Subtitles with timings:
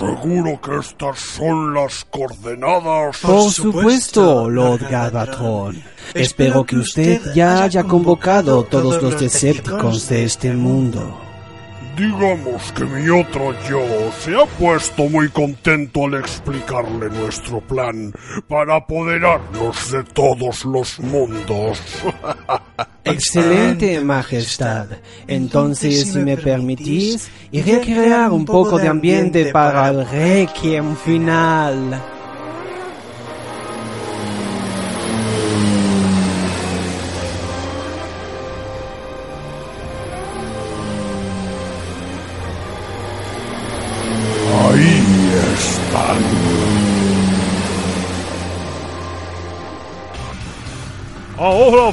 [0.00, 3.18] Seguro que estas son las coordenadas.
[3.18, 5.82] Por supuesto, Lord Galvatron.
[6.14, 11.29] Espero que usted ya haya convocado todos los Decepticons de este mundo.
[11.96, 13.82] Digamos que mi otro yo
[14.18, 18.12] se ha puesto muy contento al explicarle nuestro plan
[18.48, 21.80] para apoderarnos de todos los mundos.
[23.04, 24.86] Excelente, Majestad.
[25.26, 32.19] Entonces, si me permitís, iré a crear un poco de ambiente para el requiem final.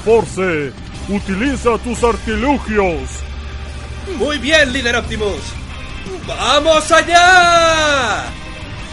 [0.07, 0.71] Force,
[1.09, 3.09] utiliza tus artilugios.
[4.17, 5.41] Muy bien, líder Optimus.
[6.25, 8.23] ¡Vamos allá!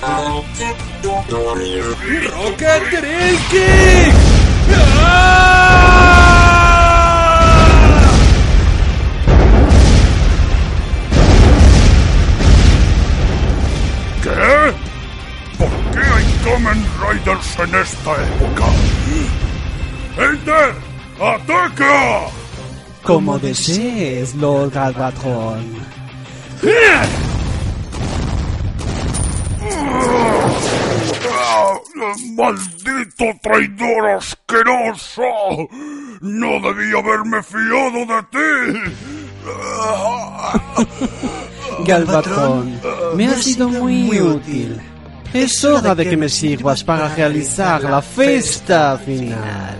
[0.00, 0.76] ¡Rocket
[3.48, 4.12] Kick!
[4.98, 5.84] ¡Ah!
[14.20, 14.74] ¿Qué?
[15.58, 18.66] ¿Por qué hay Kamen Riders en esta época?
[20.18, 20.93] ¡Enter!
[21.20, 22.26] ¡Ataca!
[23.02, 25.64] Como desees, Lord Galvatron.
[26.64, 27.06] ¡Ah!
[32.36, 35.22] ¡Maldito traidor asqueroso!
[36.20, 38.48] ¡No debí haberme fiado de ti!
[41.86, 42.80] Galvatron,
[43.14, 44.80] me has sido muy útil.
[45.32, 49.76] Es hora de que me sirvas para realizar la fiesta final.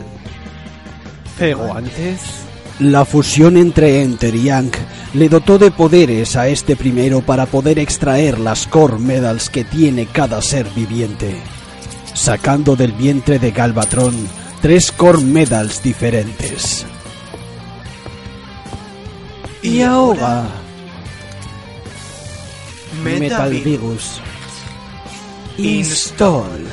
[1.38, 2.20] Pero antes...
[2.80, 4.76] La fusión entre Enter y Yank
[5.12, 10.06] le dotó de poderes a este primero para poder extraer las core medals que tiene
[10.06, 11.36] cada ser viviente,
[12.14, 14.12] sacando del vientre de Galvatron
[14.60, 16.84] tres core medals diferentes.
[19.62, 20.44] Y ahora...
[23.04, 24.20] Metal Virus.
[25.58, 26.66] Install.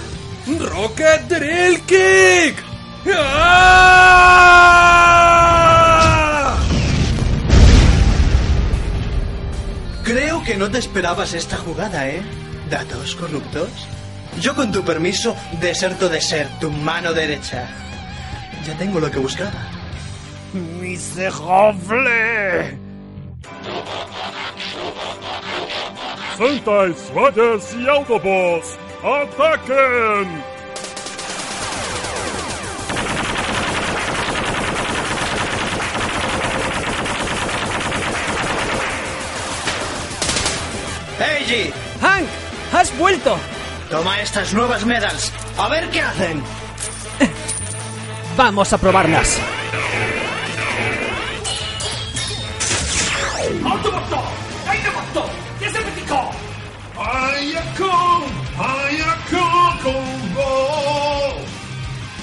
[0.59, 2.70] ¡Rocket Drill Kick!
[3.13, 4.91] ¡Ah!
[10.03, 12.21] Creo que no te esperabas esta jugada, ¿eh?
[12.69, 13.69] Datos corruptos.
[14.39, 17.67] Yo con tu permiso deserto de ser tu mano derecha.
[18.65, 19.67] Ya tengo lo que buscaba.
[20.53, 22.11] ¡Miserable!
[26.37, 30.50] Sentai, Riders y Autobots, ¡ataquen!
[41.51, 41.73] ¡Eiji!
[42.01, 42.27] ¡Hank!
[42.73, 43.37] ¡Has vuelto!
[43.89, 45.31] Toma estas nuevas medals.
[45.57, 46.41] A ver qué hacen.
[48.37, 49.37] Vamos a probarlas.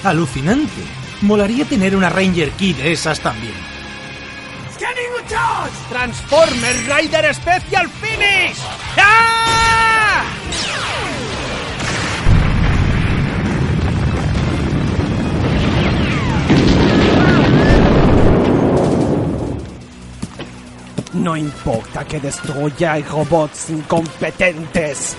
[0.03, 0.71] Alucinante.
[1.21, 3.68] Molaría tener una Ranger Key de esas también.
[5.89, 8.57] Transformer Rider Special Finish.
[8.97, 9.39] ¡Ah!
[21.13, 25.17] No importa que destruya robots incompetentes.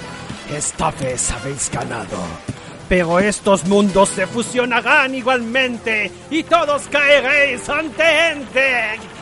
[0.51, 2.17] Esta vez habéis ganado.
[2.89, 9.20] Pero estos mundos se fusionarán igualmente y todos caeréis ante Enter.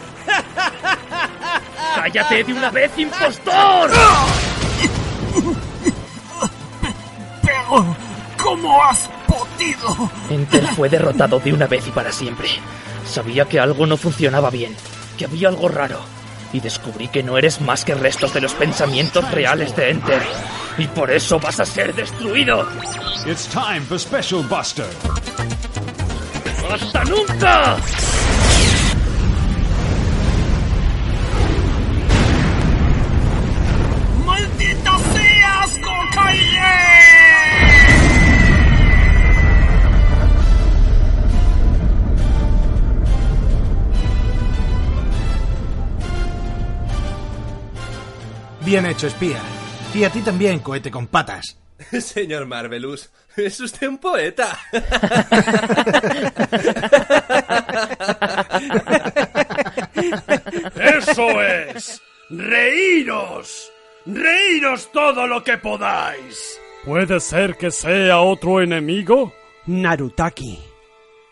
[1.95, 3.91] ¡Cállate de una vez, impostor!
[7.43, 7.97] Pero,
[8.37, 10.11] ¿cómo has podido?
[10.31, 12.49] Enter fue derrotado de una vez y para siempre.
[13.07, 14.77] Sabía que algo no funcionaba bien,
[15.17, 16.01] que había algo raro.
[16.53, 20.23] Y descubrí que no eres más que restos de los pensamientos reales de Enter.
[20.79, 22.67] Y por eso vas a ser destruido.
[23.27, 24.87] It's time for Special Buster.
[26.71, 27.77] ¡Hasta nunca!
[48.69, 49.41] Bien hecho, espía.
[49.94, 51.56] Y a ti también, cohete con patas.
[52.00, 54.59] Señor Marvelous, es usted un poeta.
[60.75, 62.03] ¡Eso es!
[62.29, 63.73] ¡Reíros!
[64.05, 66.61] ¡Reíros todo lo que podáis!
[66.85, 69.32] ¿Puede ser que sea otro enemigo?
[69.65, 70.59] Narutaki.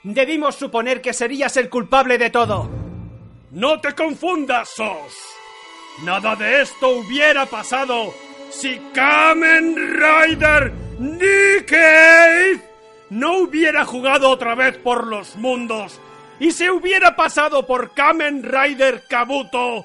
[0.04, 2.70] Debimos suponer que serías el culpable de todo.
[3.50, 5.35] ¡No te confundas, Sos!
[6.02, 8.14] Nada de esto hubiera pasado
[8.50, 12.60] si Kamen Rider Nikkei
[13.10, 16.00] no hubiera jugado otra vez por los mundos
[16.38, 19.84] y se hubiera pasado por Kamen Rider Kabuto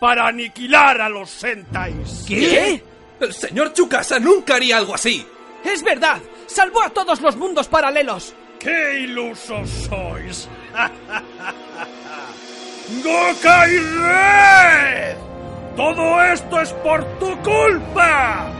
[0.00, 2.24] para aniquilar a los Sentais.
[2.26, 2.82] ¿Qué?
[3.20, 5.24] El señor Chukasa nunca haría algo así.
[5.64, 8.34] Es verdad, salvó a todos los mundos paralelos.
[8.58, 10.48] ¡Qué ilusos sois!
[13.02, 15.33] ¡Gokai Red!
[15.76, 18.50] ¡Todo esto es por tu culpa!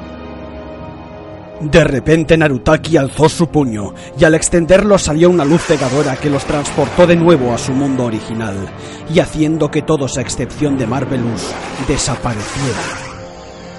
[1.60, 6.44] De repente Narutaki alzó su puño y al extenderlo salió una luz cegadora que los
[6.44, 8.68] transportó de nuevo a su mundo original
[9.12, 11.54] y haciendo que todos a excepción de Marvelous
[11.86, 13.14] desaparecieran.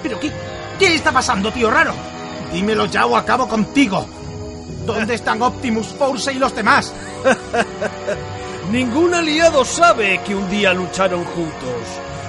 [0.02, 0.32] ¿Pero qué,
[0.78, 1.92] qué está pasando, tío raro?
[2.52, 4.06] Dímelo ya o acabo contigo.
[4.86, 6.92] ¿Dónde están Optimus Force y los demás?
[8.72, 11.82] Ningún aliado sabe que un día lucharon juntos,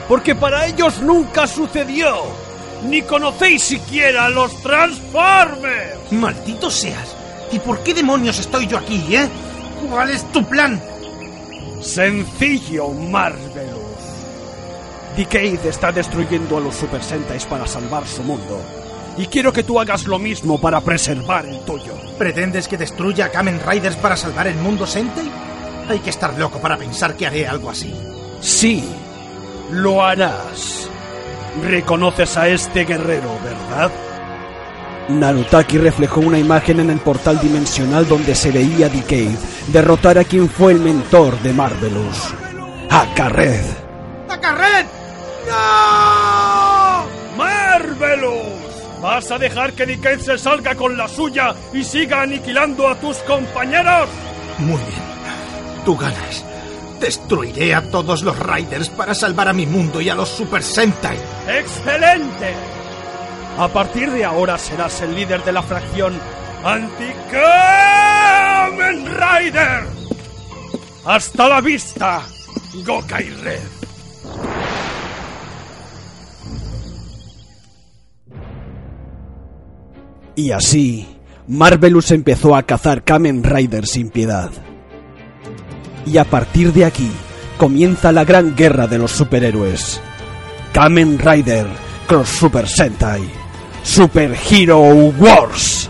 [0.08, 2.24] porque para ellos nunca sucedió.
[2.84, 6.12] Ni conocéis siquiera a los Transformers.
[6.12, 7.16] Maldito seas.
[7.52, 9.28] ¿Y por qué demonios estoy yo aquí, eh?
[9.90, 10.82] ¿Cuál es tu plan?
[11.82, 13.88] Sencillo, Marvelous.
[15.16, 18.62] Decade está destruyendo a los Super Sentais para salvar su mundo.
[19.18, 21.94] Y quiero que tú hagas lo mismo para preservar el tuyo.
[22.20, 25.30] ¿Pretendes que destruya a Kamen Riders para salvar el mundo Sentai?
[25.90, 27.92] Hay que estar loco para pensar que haré algo así.
[28.42, 28.84] Sí,
[29.72, 30.90] lo harás.
[31.64, 33.92] Reconoces a este guerrero, ¿verdad?
[35.10, 39.38] Narutaki reflejó una imagen en el portal dimensional donde se veía a Decade
[39.68, 42.34] derrotar a quien fue el mentor de Marvelous,
[42.90, 43.66] a Carred.
[44.30, 44.86] ¡A Carred!
[45.48, 47.38] ¡No!
[47.38, 48.58] ¡Marvelous!
[49.02, 53.18] ¿Vas a dejar que Decade se salga con la suya y siga aniquilando a tus
[53.20, 54.10] compañeros?
[54.60, 55.08] Muy bien.
[55.86, 56.47] Tú ganas.
[57.00, 61.18] Destruiré a todos los Riders para salvar a mi mundo y a los Super Sentai.
[61.48, 62.54] ¡Excelente!
[63.58, 66.14] A partir de ahora serás el líder de la fracción
[66.64, 67.06] Anti-Kamen
[69.06, 69.84] Rider.
[71.06, 72.24] ¡Hasta la vista,
[72.86, 73.62] Gokai Red!
[80.36, 81.08] Y así,
[81.48, 84.52] Marvelous empezó a cazar Kamen Rider sin piedad.
[86.08, 87.12] Y a partir de aquí,
[87.58, 90.00] comienza la gran guerra de los superhéroes.
[90.72, 91.68] Kamen Rider
[92.08, 93.30] Cross Super Sentai.
[93.84, 95.90] Super Hero Wars.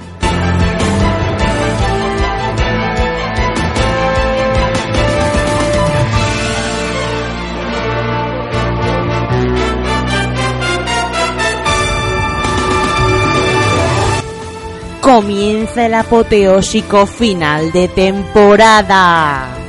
[15.00, 19.67] Comienza el apoteósico final de temporada.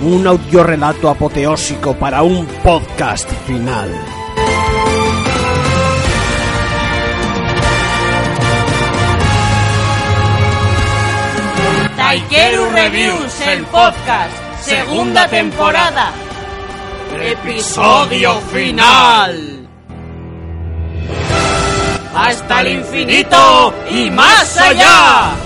[0.00, 3.90] Un audiorelato apoteósico para un podcast final.
[11.96, 16.12] Taikeru Reviews, el podcast, segunda temporada.
[17.18, 19.66] Episodio final.
[22.14, 25.45] Hasta el infinito y más allá.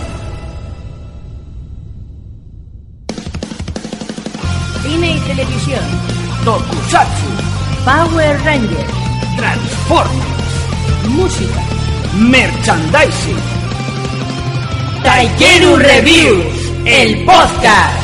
[5.35, 5.85] Televisión.
[6.45, 7.29] Tokusatsu.
[7.85, 8.93] Power Rangers.
[9.37, 10.53] Transformers.
[11.09, 11.63] Música.
[12.15, 13.39] Merchandising.
[15.05, 18.01] Taikeru Reviews, el podcast.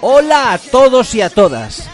[0.00, 1.91] Hola a todos y a todas.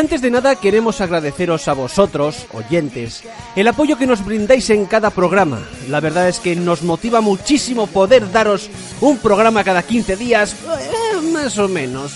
[0.00, 3.22] Antes de nada queremos agradeceros a vosotros, oyentes,
[3.54, 5.60] el apoyo que nos brindáis en cada programa.
[5.90, 8.70] La verdad es que nos motiva muchísimo poder daros
[9.02, 12.12] un programa cada 15 días, eh, más o menos.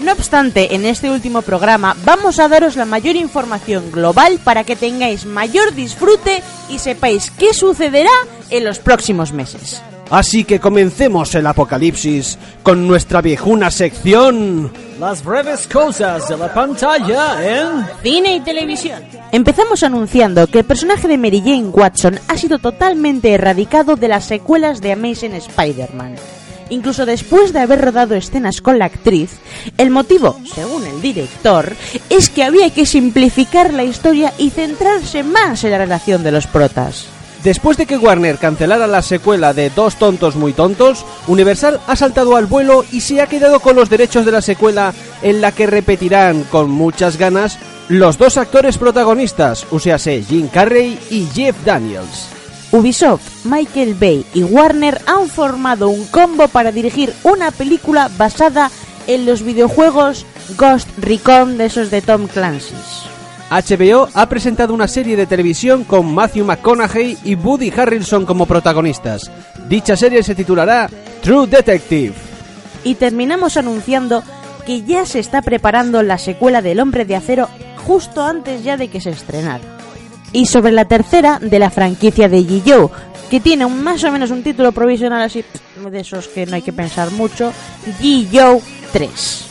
[0.00, 4.74] No obstante, en este último programa vamos a daros la mayor información global para que
[4.74, 8.10] tengáis mayor disfrute y sepáis qué sucederá
[8.50, 9.80] en los próximos meses.
[10.10, 14.72] Así que comencemos el apocalipsis con nuestra viejuna sección.
[14.98, 19.00] Las breves cosas de la pantalla en cine y televisión.
[19.30, 24.24] Empezamos anunciando que el personaje de Mary Jane Watson ha sido totalmente erradicado de las
[24.24, 26.16] secuelas de Amazing Spider-Man.
[26.70, 29.38] Incluso después de haber rodado escenas con la actriz,
[29.78, 31.74] el motivo, según el director,
[32.08, 36.46] es que había que simplificar la historia y centrarse más en la relación de los
[36.46, 37.06] protas.
[37.42, 42.36] Después de que Warner cancelara la secuela de Dos tontos muy tontos, Universal ha saltado
[42.36, 44.92] al vuelo y se ha quedado con los derechos de la secuela
[45.22, 51.26] en la que repetirán con muchas ganas los dos actores protagonistas, sea, Jim Carrey y
[51.34, 52.28] Jeff Daniels.
[52.72, 58.70] Ubisoft, Michael Bay y Warner han formado un combo para dirigir una película basada
[59.06, 60.24] en los videojuegos
[60.56, 62.74] Ghost Recon de esos de Tom Clancy.
[63.50, 69.28] HBO ha presentado una serie de televisión con Matthew McConaughey y Woody Harrelson como protagonistas.
[69.68, 70.88] Dicha serie se titulará
[71.20, 72.14] True Detective.
[72.84, 74.22] Y terminamos anunciando
[74.64, 77.48] que ya se está preparando la secuela del Hombre de Acero
[77.84, 79.64] justo antes ya de que se estrenara.
[80.32, 82.88] Y sobre la tercera de la franquicia de G.I.
[83.30, 85.44] que tiene un, más o menos un título provisional así
[85.90, 87.52] de esos que no hay que pensar mucho,
[88.00, 88.60] G.I.
[88.92, 89.49] 3.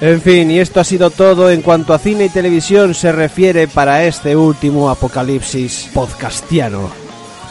[0.00, 3.66] En fin, y esto ha sido todo en cuanto a cine y televisión se refiere
[3.66, 6.88] para este último apocalipsis podcastiano.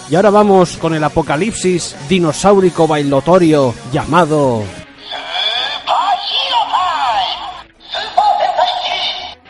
[0.10, 4.64] Y ahora vamos con el apocalipsis dinosaurico bailotorio llamado...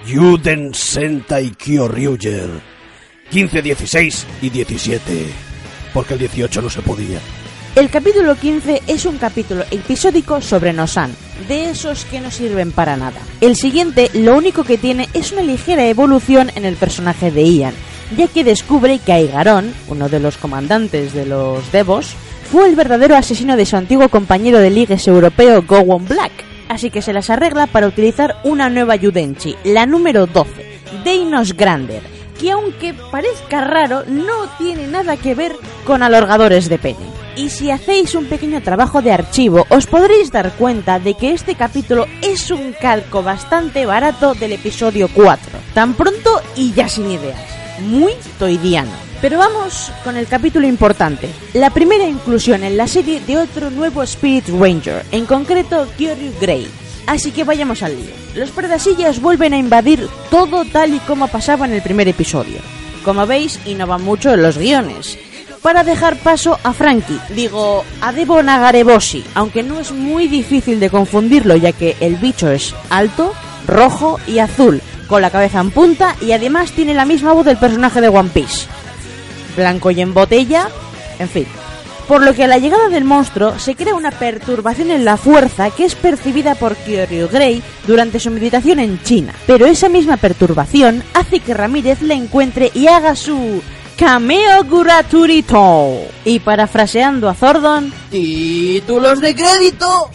[0.08, 2.50] Yuden Sentai Kyoryuger
[3.30, 5.34] 15, 16 y 17
[5.94, 7.20] Porque el 18 no se podía
[7.78, 11.16] el capítulo 15 es un capítulo episódico sobre Nosan,
[11.48, 13.22] de esos que no sirven para nada.
[13.40, 17.76] El siguiente lo único que tiene es una ligera evolución en el personaje de Ian,
[18.18, 22.16] ya que descubre que Aigaron, uno de los comandantes de los Devos,
[22.52, 26.32] fue el verdadero asesino de su antiguo compañero de ligues europeo Gowon Black,
[26.70, 32.02] así que se las arregla para utilizar una nueva Yudenchi, la número 12, Deinos Grander,
[32.40, 37.18] que aunque parezca raro, no tiene nada que ver con alorgadores de pene.
[37.36, 41.54] Y si hacéis un pequeño trabajo de archivo, os podréis dar cuenta de que este
[41.54, 45.60] capítulo es un calco bastante barato del episodio 4.
[45.76, 47.40] Tan pronto y ya sin ideas.
[47.80, 48.92] Muy toidiano.
[49.22, 51.30] Pero vamos con el capítulo importante.
[51.54, 56.68] La primera inclusión en la serie de otro nuevo Spirit Ranger, en concreto Kyoryu Grey.
[57.08, 58.14] Así que vayamos al lío.
[58.36, 62.60] Los predasillas vuelven a invadir todo tal y como pasaba en el primer episodio.
[63.04, 65.18] Como veis, innovan mucho en los guiones
[65.62, 70.90] para dejar paso a Frankie, digo, a Debo Nagareboshi, aunque no es muy difícil de
[70.90, 73.34] confundirlo ya que el bicho es alto,
[73.66, 77.58] rojo y azul, con la cabeza en punta y además tiene la misma voz del
[77.58, 78.68] personaje de One Piece.
[79.58, 80.70] Blanco y en botella,
[81.20, 81.48] en fin.
[82.08, 85.70] Por lo que a la llegada del monstruo se crea una perturbación en la fuerza
[85.72, 89.34] que es percibida por Kyoryu Grey durante su meditación en China.
[89.46, 93.62] Pero esa misma perturbación hace que Ramírez le encuentre y haga su
[93.98, 96.00] cameo gratuito.
[96.24, 100.10] Y parafraseando a Zordon, títulos de crédito.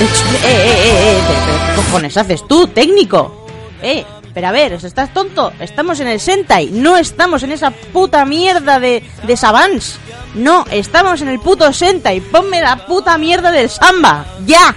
[0.00, 3.46] Eh, eh, eh, eh, ¿qué cojones haces tú, técnico?
[3.82, 4.04] Eh,
[4.38, 5.52] pero a ver, ¿estás tonto?
[5.58, 9.98] Estamos en el Sentai, no estamos en esa puta mierda de, de Savans.
[10.36, 12.20] No, estamos en el puto Sentai.
[12.20, 14.24] Ponme la puta mierda del Samba.
[14.46, 14.76] ¡Ya!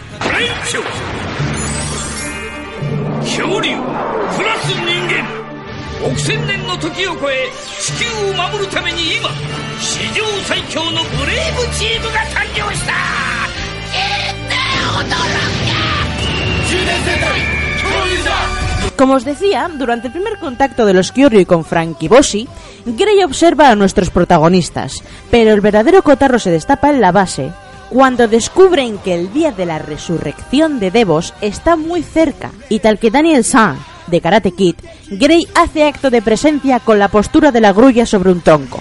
[18.98, 22.48] Como os decía, durante el primer contacto de los Kyoryu con Frankie Boshi,
[22.86, 27.52] Grey observa a nuestros protagonistas, pero el verdadero cotarro se destapa en la base
[27.92, 32.98] cuando descubren que el día de la resurrección de Devos está muy cerca, y tal
[33.00, 34.76] que Daniel San, de Karate Kid,
[35.10, 38.80] Grey hace acto de presencia con la postura de la grulla sobre un tronco.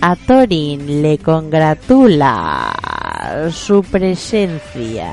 [0.00, 2.72] A Thorin le congratula
[3.50, 5.10] su presencia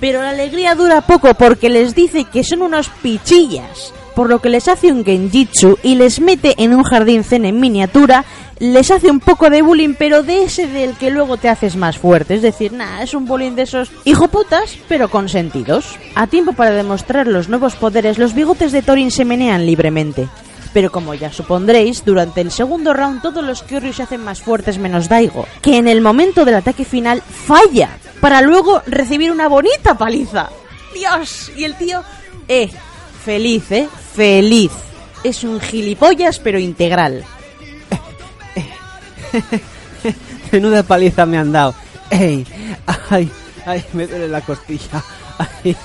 [0.00, 4.48] pero la alegría dura poco porque les dice que son unos pichillas, por lo que
[4.48, 8.24] les hace un genjitsu y les mete en un jardín zen en miniatura,
[8.58, 11.98] les hace un poco de bullying, pero de ese del que luego te haces más
[11.98, 15.98] fuerte, es decir, nada, es un bullying de esos hijoputas, pero con sentidos.
[16.14, 20.28] A tiempo para demostrar los nuevos poderes, los bigotes de Thorin se menean libremente.
[20.72, 24.78] Pero como ya supondréis, durante el segundo round todos los Kyoryu se hacen más fuertes
[24.78, 29.96] menos Daigo, que en el momento del ataque final falla, para luego recibir una bonita
[29.98, 30.48] paliza.
[30.94, 32.02] Dios, y el tío,
[32.46, 32.70] eh,
[33.24, 34.70] feliz, eh, feliz.
[35.24, 37.24] Es un gilipollas pero integral.
[40.52, 41.74] Menuda paliza me han dado.
[42.10, 42.46] ¡Ay!
[43.66, 43.84] ¡Ay!
[43.92, 45.02] Me duele la costilla.
[45.38, 45.76] ¡Ay!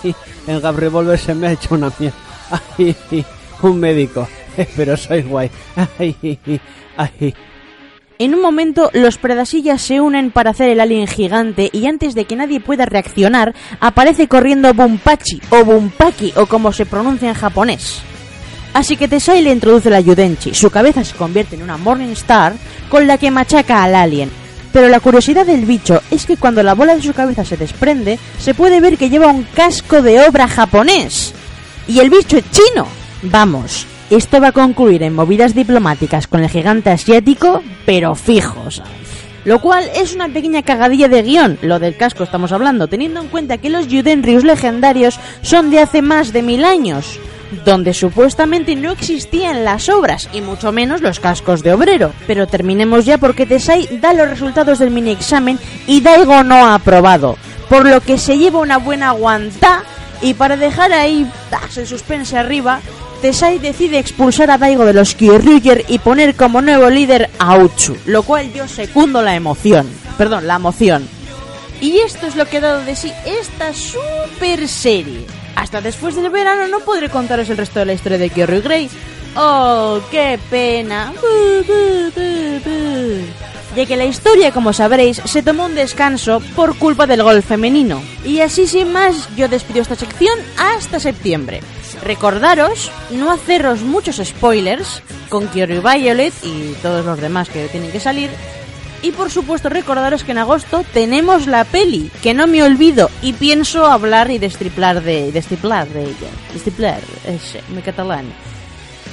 [0.47, 2.17] El Gab Revolver se me ha hecho una mierda.
[2.77, 2.95] ¡Ay!
[3.61, 4.27] Un médico.
[4.75, 5.49] Pero soy guay.
[5.99, 6.39] ¡Ay!
[6.97, 7.33] ¡Ay!
[8.17, 12.23] En un momento, los Predasillas se unen para hacer el alien gigante y antes de
[12.23, 18.01] que nadie pueda reaccionar, aparece corriendo Bumpachi o Bumpaki o como se pronuncia en japonés.
[18.73, 22.53] Así que Tesai le introduce la Yudenchi, su cabeza se convierte en una Morning Star
[22.89, 24.29] con la que machaca al alien.
[24.71, 28.17] Pero la curiosidad del bicho es que cuando la bola de su cabeza se desprende,
[28.39, 31.33] se puede ver que lleva un casco de obra japonés.
[31.87, 32.87] Y el bicho es chino.
[33.23, 38.81] Vamos, esto va a concluir en movidas diplomáticas con el gigante asiático, pero fijos.
[39.45, 43.27] Lo cual es una pequeña cagadilla de guion, lo del casco estamos hablando, teniendo en
[43.27, 47.19] cuenta que los Yudenryus legendarios son de hace más de mil años,
[47.63, 52.11] donde supuestamente no existían las obras y mucho menos los cascos de obrero.
[52.25, 56.75] Pero terminemos ya porque Tesai da los resultados del mini examen y Daigo no ha
[56.75, 57.37] aprobado,
[57.69, 59.83] por lo que se lleva una buena aguantá
[60.21, 61.29] y para dejar ahí
[61.75, 62.79] el suspense arriba,
[63.21, 67.97] Tesai decide expulsar a Daigo de los Kyoryuger y poner como nuevo líder a Uchu,
[68.05, 69.87] lo cual yo secundo la emoción.
[70.17, 71.07] Perdón, la emoción.
[71.81, 75.25] Y esto es lo que ha dado de sí esta super serie.
[75.55, 78.89] Hasta después del verano no podré contaros el resto de la historia de Kyoryu Grey.
[79.35, 81.11] ¡Oh, qué pena!
[83.75, 88.01] Ya que la historia, como sabréis, se tomó un descanso por culpa del gol femenino.
[88.23, 91.59] Y así sin más, yo despido esta sección hasta septiembre.
[92.05, 97.99] Recordaros no haceros muchos spoilers con Kyoryu Violet y todos los demás que tienen que
[97.99, 98.29] salir.
[99.01, 103.33] Y por supuesto recordaros que en agosto tenemos la peli, que no me olvido y
[103.33, 106.29] pienso hablar y destriplar de, destriplar de ella.
[106.53, 108.25] Destriplar, es muy catalán.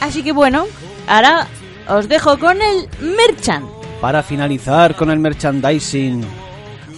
[0.03, 0.67] Así que bueno,
[1.07, 1.49] ahora
[1.89, 3.65] os dejo con el Merchant.
[4.03, 6.27] Para finalizar con el merchandising,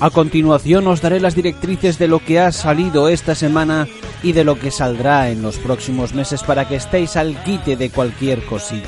[0.00, 3.86] a continuación os daré las directrices de lo que ha salido esta semana
[4.22, 7.90] y de lo que saldrá en los próximos meses para que estéis al quite de
[7.90, 8.82] cualquier cosilla.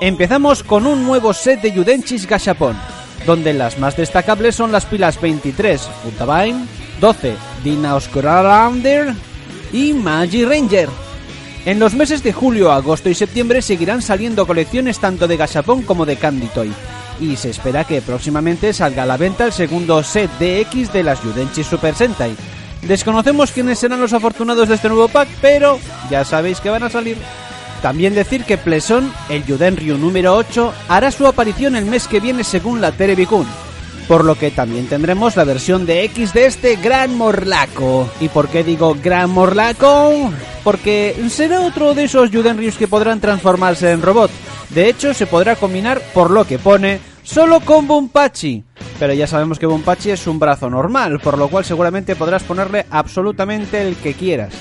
[0.00, 2.76] Empezamos con un nuevo set de Yudenchis Gashapon,
[3.26, 6.66] donde las más destacables son las pilas 23 Futabine,
[7.00, 9.14] 12 Dinaoscorander
[9.72, 10.88] y Magi Ranger.
[11.66, 16.06] En los meses de julio, agosto y septiembre seguirán saliendo colecciones tanto de Gashapon como
[16.06, 16.72] de Candy Toy,
[17.20, 21.22] y se espera que próximamente salga a la venta el segundo set DX de las
[21.22, 22.34] Yudenchi Super Sentai.
[22.82, 25.78] Desconocemos quiénes serán los afortunados de este nuevo pack, pero
[26.10, 27.18] ya sabéis que van a salir.
[27.82, 32.44] También decir que Pleson, el Yudenryu número 8, hará su aparición el mes que viene
[32.44, 33.46] según la Terebikun.
[34.08, 38.10] Por lo que también tendremos la versión de X de este Gran Morlaco.
[38.20, 40.32] ¿Y por qué digo Gran Morlaco?
[40.64, 44.30] Porque será otro de esos Yudenryus que podrán transformarse en robot.
[44.70, 48.64] De hecho, se podrá combinar, por lo que pone, solo con Bumpachi.
[48.98, 52.86] Pero ya sabemos que Bumpachi es un brazo normal, por lo cual seguramente podrás ponerle
[52.90, 54.52] absolutamente el que quieras.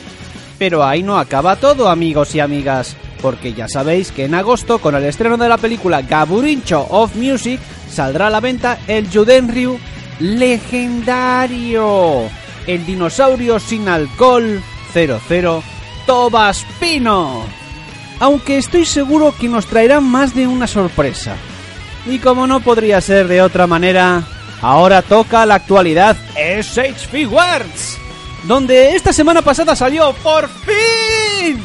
[0.58, 4.96] Pero ahí no acaba todo, amigos y amigas, porque ya sabéis que en agosto, con
[4.96, 9.80] el estreno de la película Gaburincho of Music, saldrá a la venta el Judenryu
[10.20, 12.24] legendario,
[12.68, 14.62] el dinosaurio sin alcohol
[14.94, 15.64] 00
[16.06, 17.44] Tobaspino.
[18.20, 21.36] Aunque estoy seguro que nos traerá más de una sorpresa.
[22.10, 24.24] Y como no podría ser de otra manera,
[24.64, 28.00] ahora toca la actualidad SH Figuarts,
[28.46, 31.62] donde esta semana pasada salió por fin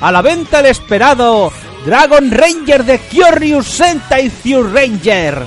[0.00, 1.52] a la venta el esperado
[1.86, 5.38] Dragon Ranger de Kyoryu Sentai Zyu Ranger.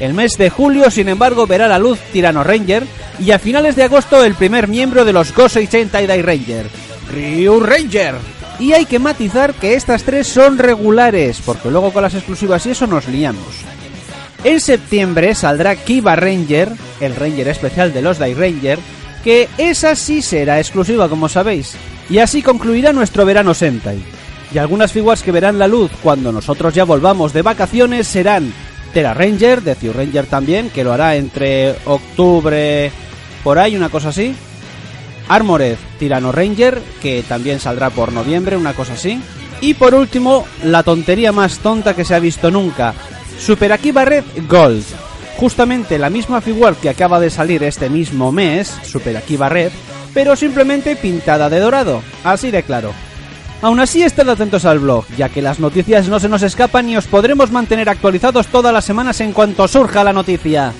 [0.00, 2.84] El mes de julio, sin embargo, verá la luz Tirano Ranger
[3.20, 6.66] y a finales de agosto el primer miembro de los Gosei Sentai Dai Ranger,
[7.12, 8.16] Ryu Ranger.
[8.58, 12.70] Y hay que matizar que estas tres son regulares, porque luego con las exclusivas y
[12.70, 13.73] eso nos liamos.
[14.44, 18.78] En septiembre saldrá Kiba Ranger, el Ranger especial de los Dai Ranger,
[19.24, 21.74] que esa sí será exclusiva como sabéis.
[22.10, 24.02] Y así concluirá nuestro verano Sentai.
[24.52, 28.52] Y algunas figuras que verán la luz cuando nosotros ya volvamos de vacaciones serán
[28.92, 32.92] Terra Ranger, de Zyu Ranger también, que lo hará entre octubre,
[33.42, 34.34] por ahí, una cosa así.
[35.28, 39.20] Armored Tirano Ranger, que también saldrá por noviembre, una cosa así.
[39.62, 42.94] Y por último, la tontería más tonta que se ha visto nunca,
[43.38, 44.84] Super Akiba Red Gold.
[45.36, 49.72] Justamente la misma figura que acaba de salir este mismo mes, Super Akiba Red,
[50.12, 52.92] pero simplemente pintada de dorado, así de claro.
[53.62, 56.96] Aún así, estad atentos al blog, ya que las noticias no se nos escapan y
[56.96, 60.72] os podremos mantener actualizados todas las semanas en cuanto surja la noticia.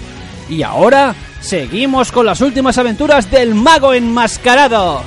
[0.48, 5.02] Y ahora, seguimos con las últimas aventuras del mago enmascarado.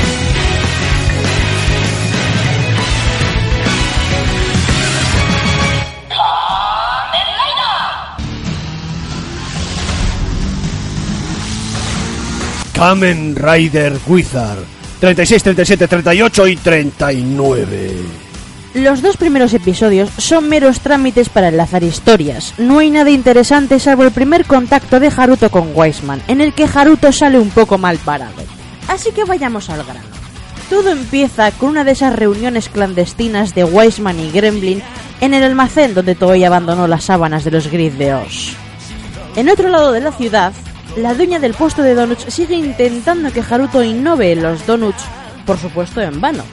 [12.77, 14.59] Kamen Rider Wizard.
[14.99, 17.91] 36, 37, 38 y 39.
[18.75, 22.53] Los dos primeros episodios son meros trámites para enlazar historias.
[22.59, 26.69] No hay nada interesante salvo el primer contacto de Haruto con Wiseman, en el que
[26.71, 28.43] Haruto sale un poco mal parado.
[28.87, 30.05] Así que vayamos al grano.
[30.69, 34.83] Todo empieza con una de esas reuniones clandestinas de Wiseman y Gremlin
[35.19, 38.55] en el almacén donde Toei abandonó las sábanas de los Gris de Oz.
[39.35, 40.53] En otro lado de la ciudad,
[40.97, 45.03] la dueña del puesto de donuts sigue intentando que Haruto innove los donuts,
[45.45, 46.43] por supuesto en vano.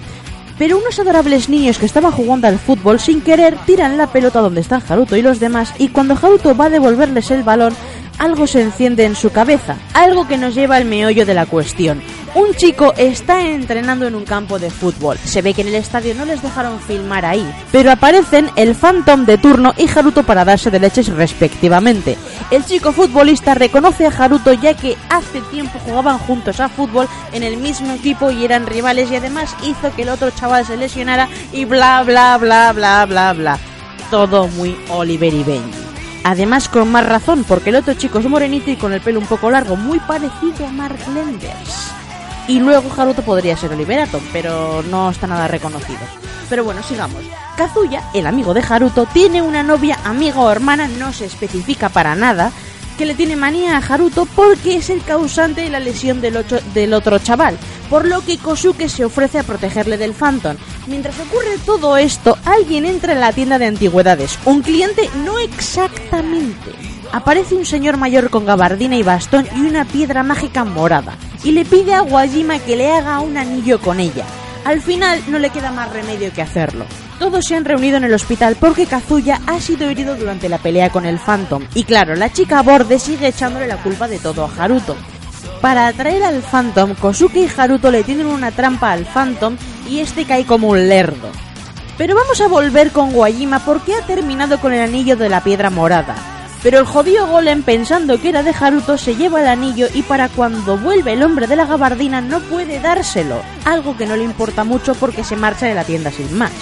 [0.58, 4.60] Pero unos adorables niños que estaban jugando al fútbol sin querer tiran la pelota donde
[4.60, 7.74] están Haruto y los demás y cuando Haruto va a devolverles el balón,
[8.18, 12.02] algo se enciende en su cabeza, algo que nos lleva al meollo de la cuestión.
[12.34, 15.16] Un chico está entrenando en un campo de fútbol.
[15.18, 19.24] Se ve que en el estadio no les dejaron filmar ahí, pero aparecen el Phantom
[19.24, 22.16] de turno y Haruto para darse de leches respectivamente.
[22.50, 27.44] El chico futbolista reconoce a Haruto ya que hace tiempo jugaban juntos a fútbol en
[27.44, 31.28] el mismo equipo y eran rivales y además hizo que el otro chaval se lesionara
[31.52, 33.58] y bla bla bla bla bla bla.
[34.10, 35.83] Todo muy Oliver y Benji.
[36.24, 39.26] Además con más razón porque el otro chico es morenito y con el pelo un
[39.26, 41.92] poco largo, muy parecido a Mark Lenders.
[42.48, 46.00] Y luego Haruto podría ser Oliver Atom, pero no está nada reconocido.
[46.48, 47.22] Pero bueno, sigamos.
[47.56, 52.14] Kazuya, el amigo de Haruto, tiene una novia, amiga o hermana, no se especifica para
[52.14, 52.52] nada,
[52.96, 56.94] que le tiene manía a Haruto porque es el causante de la lesión del, del
[56.94, 57.58] otro chaval,
[57.94, 60.56] por lo que Kosuke se ofrece a protegerle del Phantom.
[60.88, 66.72] Mientras ocurre todo esto, alguien entra en la tienda de antigüedades, un cliente no exactamente.
[67.12, 71.64] Aparece un señor mayor con gabardina y bastón y una piedra mágica morada, y le
[71.64, 74.24] pide a Wajima que le haga un anillo con ella.
[74.64, 76.86] Al final no le queda más remedio que hacerlo.
[77.20, 80.90] Todos se han reunido en el hospital porque Kazuya ha sido herido durante la pelea
[80.90, 81.62] con el Phantom.
[81.74, 84.96] Y claro, la chica a borde sigue echándole la culpa de todo a Haruto.
[85.64, 89.56] Para atraer al Phantom, Kosuke y Haruto le tienen una trampa al Phantom
[89.88, 91.30] y este cae como un lerdo.
[91.96, 95.70] Pero vamos a volver con Wajima porque ha terminado con el anillo de la piedra
[95.70, 96.16] morada.
[96.62, 100.28] Pero el jodido golem, pensando que era de Haruto, se lleva el anillo y para
[100.28, 104.64] cuando vuelve el hombre de la gabardina no puede dárselo, algo que no le importa
[104.64, 106.52] mucho porque se marcha de la tienda sin más.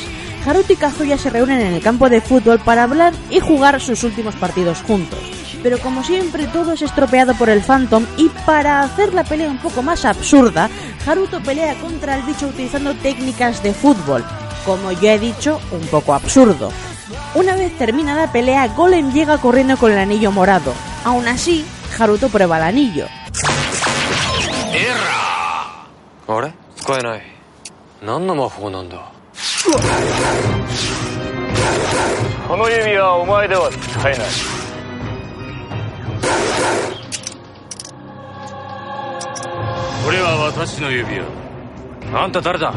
[0.46, 4.04] Haruto y Kazuya se reúnen en el campo de fútbol para hablar y jugar sus
[4.04, 5.41] últimos partidos juntos.
[5.62, 9.58] Pero como siempre todo es estropeado por el Phantom y para hacer la pelea un
[9.58, 10.68] poco más absurda,
[11.06, 14.24] Haruto pelea contra el bicho utilizando técnicas de fútbol,
[14.64, 16.70] como ya he dicho, un poco absurdo.
[17.34, 20.72] Una vez termina la pelea, Golem llega corriendo con el anillo morado.
[21.04, 21.64] Aún así,
[21.98, 23.06] Haruto prueba el anillo.
[34.04, 34.61] あ
[40.04, 41.26] これは私の指輪
[42.14, 42.74] あんた誰だ？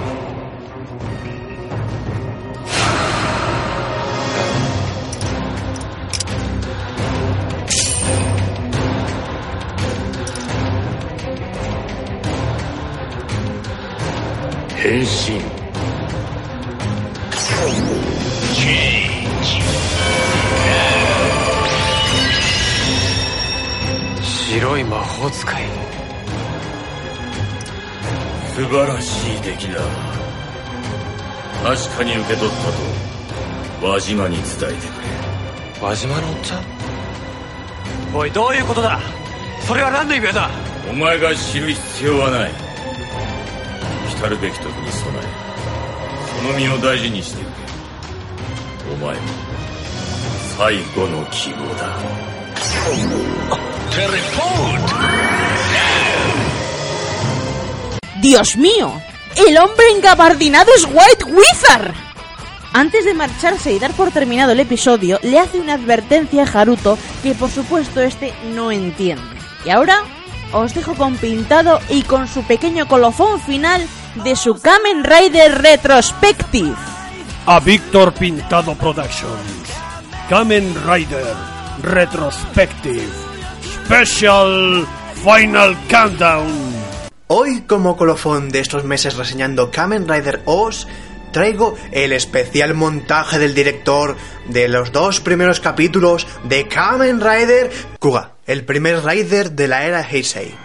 [14.86, 15.55] 変身。
[24.76, 25.64] 白い魔法使い。
[28.54, 29.82] 素晴らしい出来だ。
[31.64, 32.54] 確かに受け取っ
[33.80, 34.68] たと輪島に伝えてく
[35.80, 35.88] れ。
[35.88, 36.64] 輪島のおっちゃん？
[38.14, 39.00] おいどういうことだ？
[39.62, 40.50] それは何の指輪だ？
[40.90, 42.52] お前が知る必要はない。
[44.22, 45.22] 来るべき時に備え。
[46.42, 47.52] その身を大事にしてくれ。
[48.94, 49.22] お前の
[50.58, 51.98] 最後の希望だ
[58.22, 59.02] ¡Dios mío!
[59.36, 61.94] ¡El hombre engabardinado es White Wizard!
[62.74, 66.98] Antes de marcharse y dar por terminado el episodio, le hace una advertencia a Haruto
[67.24, 69.24] que por supuesto este no entiende.
[69.64, 70.04] Y ahora
[70.52, 73.88] os dejo con Pintado y con su pequeño colofón final
[74.24, 76.76] de su Kamen Rider Retrospective.
[77.46, 79.70] A Víctor Pintado Productions.
[80.28, 81.34] Kamen Rider
[81.82, 83.25] Retrospective.
[83.86, 84.88] Special
[85.24, 86.48] Final Countdown.
[87.28, 90.88] Hoy, como colofón de estos meses reseñando Kamen Rider Oz,
[91.32, 94.18] traigo el especial montaje del director
[94.50, 100.02] de los dos primeros capítulos de Kamen Rider Kuga, el primer Rider de la era
[100.02, 100.56] Heisei.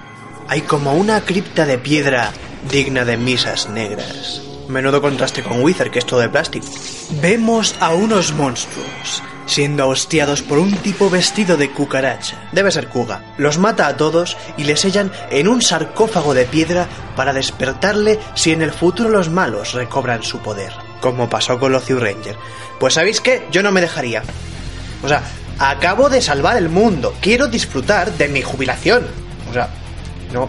[0.49, 2.33] Hay como una cripta de piedra
[2.71, 4.41] digna de misas negras.
[4.67, 6.67] Menudo contraste con Wither, que es todo de plástico.
[7.21, 12.49] Vemos a unos monstruos siendo hostiados por un tipo vestido de cucaracha.
[12.53, 13.35] Debe ser Kuga.
[13.37, 16.87] Los mata a todos y les sellan en un sarcófago de piedra
[17.17, 20.73] para despertarle si en el futuro los malos recobran su poder.
[21.01, 22.37] Como pasó con los Ranger.
[22.79, 24.23] Pues sabéis qué, yo no me dejaría.
[25.03, 25.25] O sea,
[25.59, 27.17] acabo de salvar el mundo.
[27.21, 29.05] Quiero disfrutar de mi jubilación.
[29.51, 29.69] O sea,
[30.33, 30.49] no,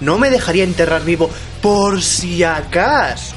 [0.00, 1.28] no me dejaría enterrar vivo
[1.60, 3.34] por si acaso.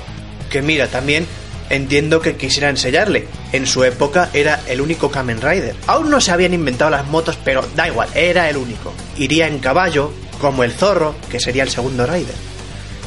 [0.51, 1.25] Que mira, también
[1.69, 3.27] entiendo que quisieran sellarle.
[3.51, 5.75] En su época era el único Kamen Rider.
[5.87, 8.93] Aún no se habían inventado las motos, pero da igual, era el único.
[9.17, 12.35] Iría en caballo, como el zorro, que sería el segundo Rider.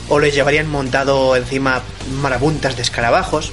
[0.08, 1.82] O le llevarían montado encima
[2.20, 3.52] marabuntas de escarabajos.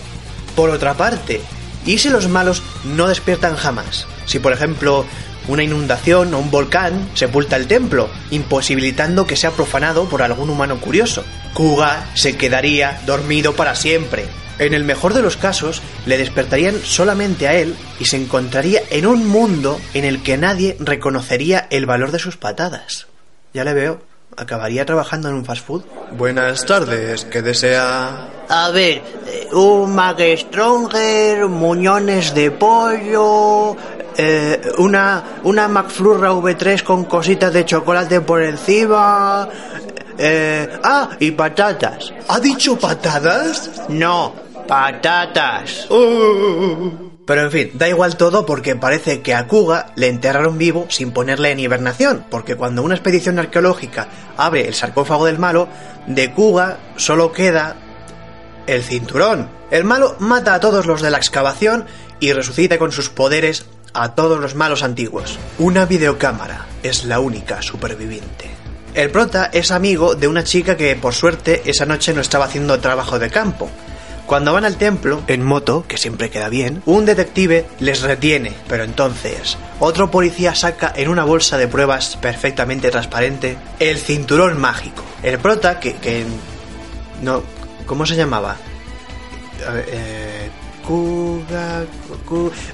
[0.55, 1.41] Por otra parte,
[1.85, 4.07] ¿y si los malos no despiertan jamás?
[4.25, 5.05] Si por ejemplo
[5.47, 10.79] una inundación o un volcán sepulta el templo, imposibilitando que sea profanado por algún humano
[10.79, 11.23] curioso.
[11.53, 14.27] Kuga se quedaría dormido para siempre,
[14.59, 19.05] en el mejor de los casos, le despertarían solamente a él y se encontraría en
[19.05, 23.07] un mundo en el que nadie reconocería el valor de sus patadas.
[23.53, 24.01] Ya le veo.
[24.37, 25.83] ¿Acabaría trabajando en un fast food?
[26.11, 28.29] Buenas tardes, ¿qué desea?
[28.47, 29.99] A ver, eh, un
[30.37, 33.75] Stronger, muñones de pollo,
[34.15, 39.49] eh, una, una McFlurra V3 con cositas de chocolate por encima.
[40.17, 42.13] Eh, ah, y patatas.
[42.27, 43.69] ¿Ha dicho patadas?
[43.89, 44.33] No,
[44.69, 45.87] patatas.
[45.89, 51.11] Pero en fin, da igual todo porque parece que a Kuga le enterraron vivo sin
[51.11, 55.67] ponerle en hibernación, porque cuando una expedición arqueológica abre el sarcófago del malo,
[56.05, 57.77] de Kuga solo queda
[58.67, 59.49] el cinturón.
[59.71, 61.85] El malo mata a todos los de la excavación
[62.19, 65.39] y resucita con sus poderes a todos los malos antiguos.
[65.57, 68.51] Una videocámara es la única superviviente.
[68.93, 72.79] El prota es amigo de una chica que por suerte esa noche no estaba haciendo
[72.79, 73.69] trabajo de campo,
[74.29, 78.83] cuando van al templo, en moto, que siempre queda bien, un detective les retiene, pero
[78.83, 85.03] entonces otro policía saca en una bolsa de pruebas perfectamente transparente el cinturón mágico.
[85.23, 85.95] El prota, que...
[85.95, 86.25] que
[87.23, 87.41] no...
[87.87, 88.55] ¿Cómo se llamaba?
[89.87, 90.49] Eh,
[90.85, 91.81] Kuga,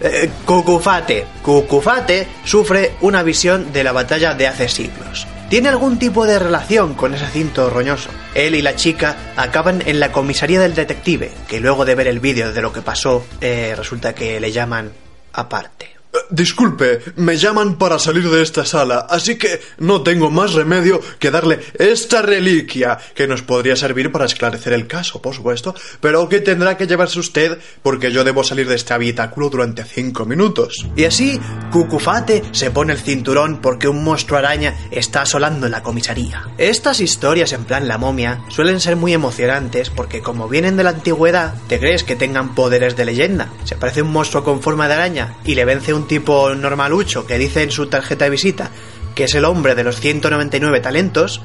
[0.02, 1.26] eh, Cucufate.
[1.42, 6.94] Cucufate sufre una visión de la batalla de hace siglos tiene algún tipo de relación
[6.94, 8.10] con ese cinto roñoso.
[8.34, 12.20] Él y la chica acaban en la comisaría del detective, que luego de ver el
[12.20, 14.92] vídeo de lo que pasó, eh, resulta que le llaman
[15.34, 15.95] aparte.
[16.30, 21.32] Disculpe, me llaman para salir de esta sala, así que no tengo más remedio que
[21.32, 26.40] darle esta reliquia, que nos podría servir para esclarecer el caso, por supuesto, pero que
[26.40, 30.86] tendrá que llevarse usted porque yo debo salir de este habitáculo durante cinco minutos.
[30.96, 31.40] Y así,
[31.72, 36.48] Cucufate se pone el cinturón porque un monstruo araña está asolando la comisaría.
[36.58, 40.92] Estas historias en plan la momia suelen ser muy emocionantes porque como vienen de la
[40.92, 43.50] antigüedad, te crees que tengan poderes de leyenda.
[43.64, 47.38] Se aparece un monstruo con forma de araña y le vence un tipo normalucho que
[47.38, 48.72] dice en su tarjeta de visita
[49.16, 51.42] que es el hombre de los 199 talentos,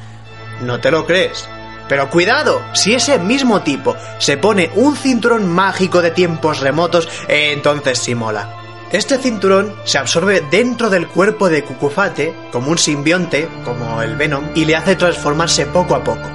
[0.60, 1.48] no te lo crees.
[1.88, 7.98] Pero cuidado, si ese mismo tipo se pone un cinturón mágico de tiempos remotos, entonces
[7.98, 8.56] sí mola.
[8.92, 14.50] Este cinturón se absorbe dentro del cuerpo de Cucufate como un simbionte, como el Venom,
[14.54, 16.28] y le hace transformarse poco a poco.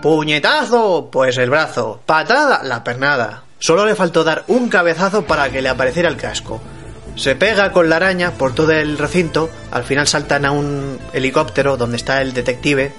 [0.00, 2.00] Puñetazo, pues el brazo.
[2.06, 3.42] Patada, la pernada.
[3.58, 6.60] Solo le faltó dar un cabezazo para que le apareciera el casco.
[7.18, 11.76] Se pega con la araña por todo el recinto, al final saltan a un helicóptero
[11.76, 12.92] donde está el detective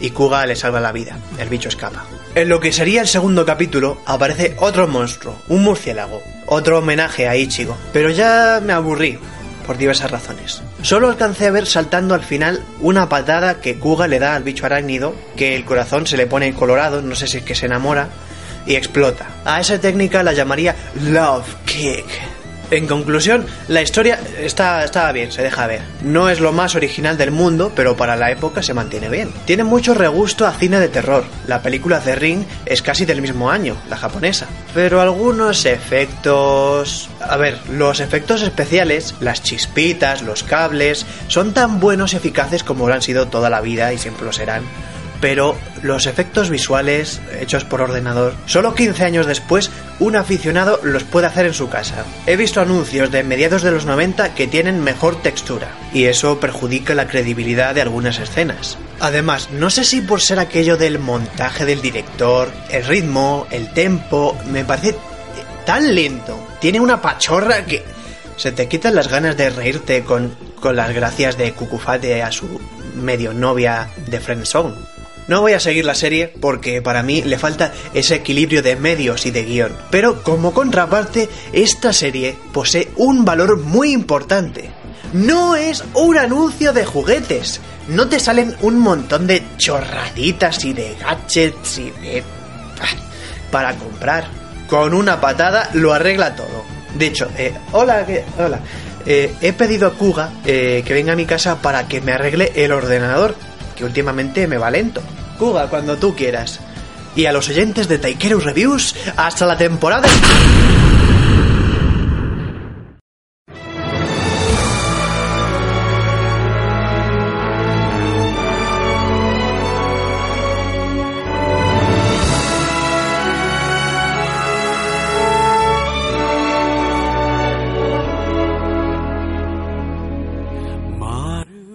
[0.00, 1.18] y Kuga le salva la vida.
[1.38, 2.04] El bicho escapa.
[2.36, 7.36] En lo que sería el segundo capítulo aparece otro monstruo, un murciélago, otro homenaje a
[7.36, 7.76] Ichigo.
[7.92, 9.18] Pero ya me aburrí,
[9.66, 10.62] por diversas razones.
[10.82, 14.66] Solo alcancé a ver saltando al final una patada que Kuga le da al bicho
[14.66, 18.08] arácnido, que el corazón se le pone colorado, no sé si es que se enamora,
[18.66, 19.26] y explota.
[19.44, 22.33] A esa técnica la llamaría Love Kick.
[22.70, 25.82] En conclusión, la historia está, bien, se deja ver.
[26.02, 29.32] No es lo más original del mundo, pero para la época se mantiene bien.
[29.44, 31.24] Tiene mucho regusto a cine de terror.
[31.46, 34.46] La película The Ring es casi del mismo año, la japonesa.
[34.72, 37.08] Pero algunos efectos...
[37.20, 42.88] A ver, los efectos especiales, las chispitas, los cables, son tan buenos y eficaces como
[42.88, 44.64] lo han sido toda la vida y siempre lo serán
[45.24, 51.26] pero los efectos visuales hechos por ordenador, solo 15 años después, un aficionado los puede
[51.26, 52.04] hacer en su casa.
[52.26, 56.94] He visto anuncios de mediados de los 90 que tienen mejor textura, y eso perjudica
[56.94, 58.76] la credibilidad de algunas escenas.
[59.00, 64.36] Además, no sé si por ser aquello del montaje del director, el ritmo, el tempo,
[64.50, 64.94] me parece
[65.64, 67.82] tan lento, tiene una pachorra que
[68.36, 72.60] se te quitan las ganas de reírte con, con las gracias de Cucufate a su
[72.94, 74.93] medio novia de Friendzone.
[75.26, 79.24] No voy a seguir la serie porque para mí le falta ese equilibrio de medios
[79.24, 79.76] y de guion.
[79.90, 84.70] Pero como contraparte, esta serie posee un valor muy importante.
[85.14, 87.60] No es un anuncio de juguetes.
[87.88, 92.22] No te salen un montón de chorraditas y de gadgets y de...
[92.80, 92.96] ah,
[93.50, 94.26] para comprar.
[94.68, 96.64] Con una patada lo arregla todo.
[96.94, 98.06] De hecho, eh, hola,
[98.38, 98.60] hola.
[99.06, 102.52] Eh, he pedido a Kuga eh, que venga a mi casa para que me arregle
[102.54, 103.36] el ordenador,
[103.74, 105.02] que últimamente me va lento.
[105.38, 106.60] Kuga, cuando tú quieras.
[107.16, 110.08] Y a los oyentes de Taikeru Reviews, hasta la temporada...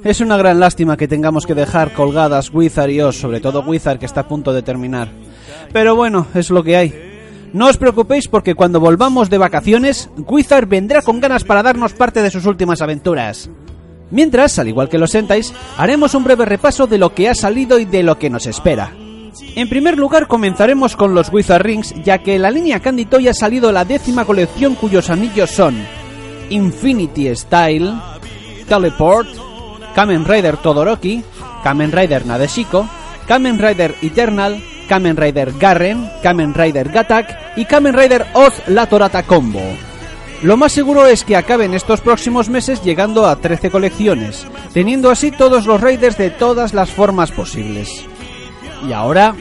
[0.10, 4.00] Es una gran lástima que tengamos que dejar colgadas Wizard y Oz, sobre todo Wizard
[4.00, 5.12] que está a punto de terminar.
[5.72, 6.95] Pero bueno, es lo que hay.
[7.54, 12.24] No os preocupéis porque cuando volvamos de vacaciones, Wizard vendrá con ganas para darnos parte
[12.24, 13.52] de sus últimas aventuras.
[14.10, 17.78] Mientras, al igual que los Sentais, haremos un breve repaso de lo que ha salido
[17.78, 18.91] y de lo que nos espera.
[19.56, 23.34] En primer lugar comenzaremos con los Wizard Rings, ya que la línea Candy Toy ha
[23.36, 25.76] salido la décima colección cuyos anillos son
[26.50, 27.93] Infinity Style,
[28.67, 29.49] Teleport,
[29.95, 31.23] Kamen Rider Todoroki,
[31.63, 32.88] Kamen Rider Nadeshiko,
[33.28, 39.23] Kamen Rider Eternal, Kamen Rider Garren, Kamen Rider Gatak y Kamen Rider Oz La Torata
[39.23, 39.62] Combo.
[40.41, 45.32] Lo más seguro es que acaben estos próximos meses llegando a 13 colecciones, teniendo así
[45.32, 48.06] todos los Raiders de todas las formas posibles.
[48.88, 49.36] Y ahora,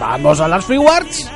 [0.00, 1.30] ¡vamos a las Freewards!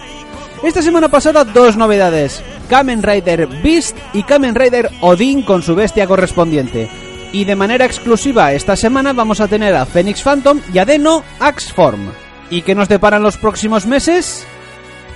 [0.62, 6.06] Esta semana pasada dos novedades, Kamen Rider Beast y Kamen Rider Odin con su bestia
[6.06, 7.07] correspondiente.
[7.32, 11.22] Y de manera exclusiva esta semana vamos a tener a Phoenix Phantom y a Deno
[11.40, 12.10] Axform.
[12.50, 14.46] ¿Y qué nos deparan los próximos meses?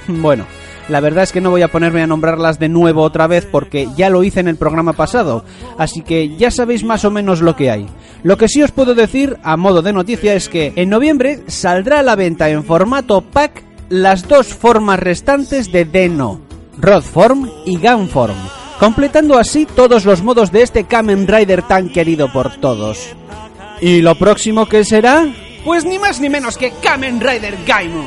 [0.07, 0.44] Bueno,
[0.88, 3.88] la verdad es que no voy a ponerme a nombrarlas de nuevo otra vez porque
[3.96, 5.44] ya lo hice en el programa pasado,
[5.79, 7.87] así que ya sabéis más o menos lo que hay.
[8.22, 12.01] Lo que sí os puedo decir a modo de noticia es que en noviembre saldrá
[12.01, 16.40] a la venta en formato pack las dos formas restantes de Deno,
[16.79, 18.37] Rodform y Gunform,
[18.83, 23.14] completando así todos los modos de este Kamen Rider tan querido por todos.
[23.81, 25.25] ¿Y lo próximo que será?
[25.64, 28.03] Pues ni más ni menos que Kamen Rider Gaimu.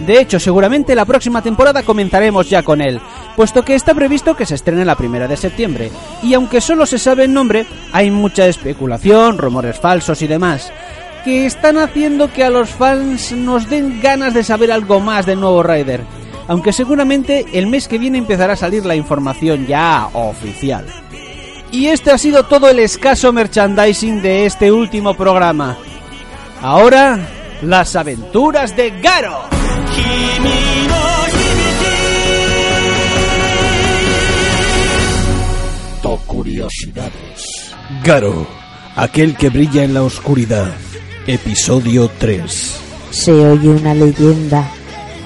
[0.00, 3.00] De hecho, seguramente la próxima temporada comenzaremos ya con él,
[3.34, 5.90] puesto que está previsto que se estrene la primera de septiembre,
[6.22, 10.70] y aunque solo se sabe el nombre, hay mucha especulación, rumores falsos y demás,
[11.24, 15.40] que están haciendo que a los fans nos den ganas de saber algo más del
[15.40, 16.02] nuevo Rider,
[16.48, 20.86] aunque seguramente el mes que viene empezará a salir la información ya oficial.
[21.70, 25.76] Y este ha sido todo el escaso merchandising de este último programa.
[26.62, 27.18] Ahora,
[27.62, 29.54] las aventuras de Garo.
[36.34, 37.74] Curiosidades.
[38.02, 38.46] Garo,
[38.96, 40.74] aquel que brilla en la oscuridad.
[41.26, 42.80] Episodio 3.
[43.10, 44.68] Se oye una leyenda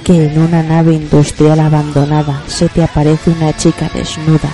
[0.09, 4.49] que en una nave industrial abandonada se te aparece una chica desnuda,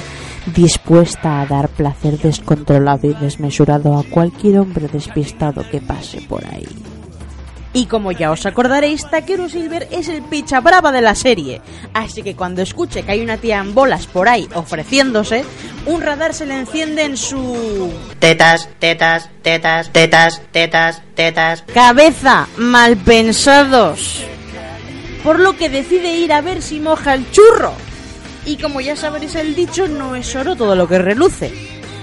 [0.52, 6.66] dispuesta a dar placer descontrolado y desmesurado a cualquier hombre despistado que pase por ahí.
[7.72, 11.60] Y como ya os acordaréis, Takeru Silver es el picha brava de la serie.
[11.92, 15.44] Así que cuando escuche que hay una tía en bolas por ahí ofreciéndose,
[15.86, 17.92] un radar se le enciende en su...
[18.18, 21.62] Tetas, tetas, tetas, tetas, tetas, tetas.
[21.72, 24.33] Cabeza, malpensados.
[25.24, 27.72] Por lo que decide ir a ver si moja el churro.
[28.44, 31.50] Y como ya sabréis el dicho, no es oro todo lo que reluce.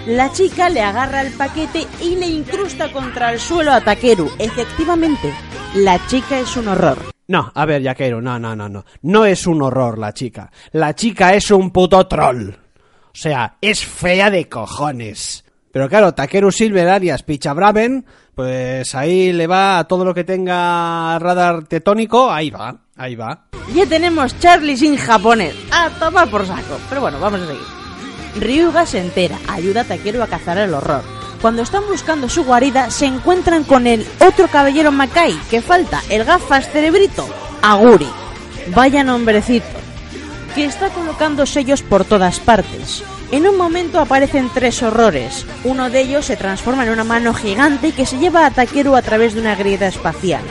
[0.07, 4.31] La chica le agarra el paquete y le incrusta contra el suelo a Takeru.
[4.39, 5.31] Efectivamente,
[5.75, 6.97] la chica es un horror.
[7.27, 8.83] No, a ver, Yaquero, no, no, no, no.
[9.03, 10.51] No es un horror la chica.
[10.71, 12.49] La chica es un puto troll.
[12.49, 15.45] O sea, es fea de cojones.
[15.71, 18.05] Pero claro, Takeru Silver alias Pichabraven,
[18.35, 22.75] pues ahí le va a todo lo que tenga radar tetónico, ahí va,
[23.73, 25.55] Ya tenemos Charlie sin japonés.
[25.71, 26.77] A tomar por saco.
[26.89, 27.63] Pero bueno, vamos a seguir.
[28.39, 31.03] Ryuga se entera, ayuda a Takeru a cazar el horror.
[31.41, 36.23] Cuando están buscando su guarida, se encuentran con el otro caballero Makai, que falta, el
[36.23, 37.27] gafas cerebrito,
[37.61, 38.07] Aguri.
[38.67, 39.65] Vaya nombrecito.
[40.53, 43.03] Que está colocando sellos por todas partes.
[43.31, 45.45] En un momento aparecen tres horrores.
[45.63, 49.01] Uno de ellos se transforma en una mano gigante que se lleva a Takeru a
[49.01, 50.43] través de una grieta espacial.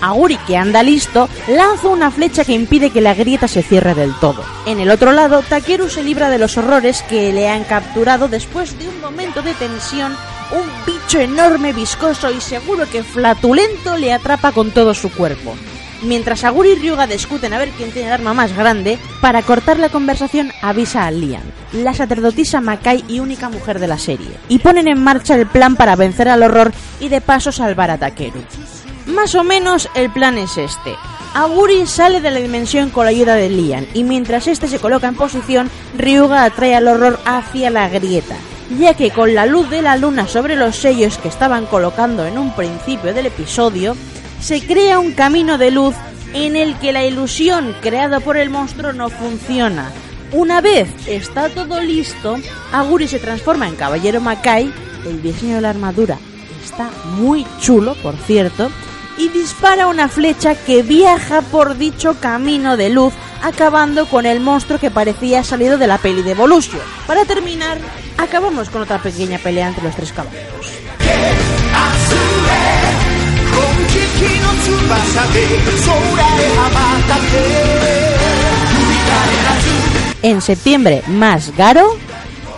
[0.00, 4.14] Aguri, que anda listo, lanza una flecha que impide que la grieta se cierre del
[4.20, 4.44] todo.
[4.66, 8.78] En el otro lado, Takeru se libra de los horrores que le han capturado después
[8.78, 10.14] de un momento de tensión.
[10.52, 15.54] Un bicho enorme, viscoso y seguro que flatulento le atrapa con todo su cuerpo.
[16.02, 19.78] Mientras Aguri y Ryuga discuten a ver quién tiene el arma más grande, para cortar
[19.78, 21.42] la conversación avisa a Lian,
[21.72, 25.74] la sacerdotisa Makai y única mujer de la serie, y ponen en marcha el plan
[25.74, 28.42] para vencer al horror y de paso salvar a Takeru.
[29.06, 30.96] Más o menos el plan es este.
[31.32, 35.06] Aguri sale de la dimensión con la ayuda de Lian y mientras este se coloca
[35.06, 38.36] en posición, Ryuga atrae al horror hacia la grieta,
[38.78, 42.36] ya que con la luz de la luna sobre los sellos que estaban colocando en
[42.36, 43.96] un principio del episodio,
[44.40, 45.94] se crea un camino de luz
[46.32, 49.92] en el que la ilusión creada por el monstruo no funciona.
[50.32, 52.38] Una vez está todo listo,
[52.72, 54.72] Aguri se transforma en Caballero Makai,
[55.06, 56.18] el diseño de la armadura
[56.66, 58.70] está muy chulo, por cierto,
[59.18, 64.78] y dispara una flecha que viaja por dicho camino de luz, acabando con el monstruo
[64.78, 66.80] que parecía salido de la peli de Evolution.
[67.06, 67.78] Para terminar,
[68.18, 70.66] acabamos con otra pequeña pelea entre los tres caballeros.
[80.22, 81.96] En septiembre, más Garo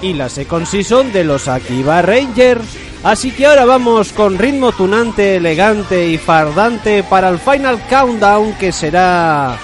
[0.01, 2.88] y la second season de los Akiba Rangers.
[3.05, 8.73] Así que ahora vamos con ritmo tunante, elegante y fardante para el final countdown que
[8.73, 9.57] será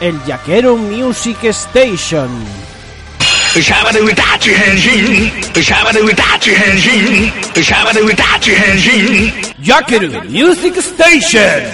[0.00, 2.28] el Yaquero Music Station.
[9.60, 11.64] Yakeru Music Station.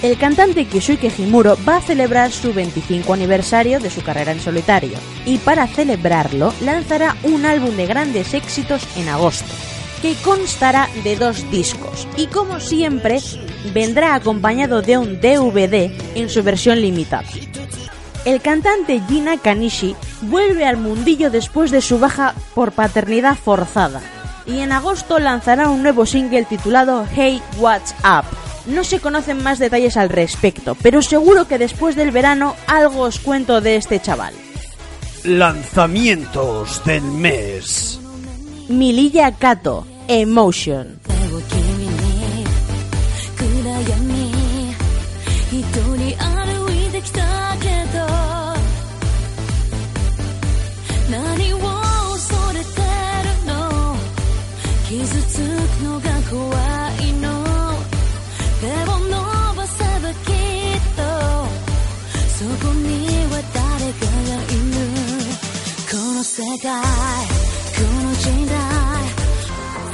[0.00, 4.96] El cantante Kyosuke Himuro va a celebrar su 25 aniversario de su carrera en solitario
[5.26, 9.52] y para celebrarlo lanzará un álbum de grandes éxitos en agosto,
[10.00, 13.18] que constará de dos discos y como siempre
[13.74, 17.26] vendrá acompañado de un DVD en su versión limitada.
[18.24, 24.00] El cantante Gina Kanishi vuelve al mundillo después de su baja por paternidad forzada
[24.46, 28.47] y en agosto lanzará un nuevo single titulado Hey What's Up.
[28.68, 33.18] No se conocen más detalles al respecto, pero seguro que después del verano algo os
[33.18, 34.34] cuento de este chaval.
[35.24, 37.98] Lanzamientos del mes.
[38.68, 41.00] Mililla Kato, Emotion.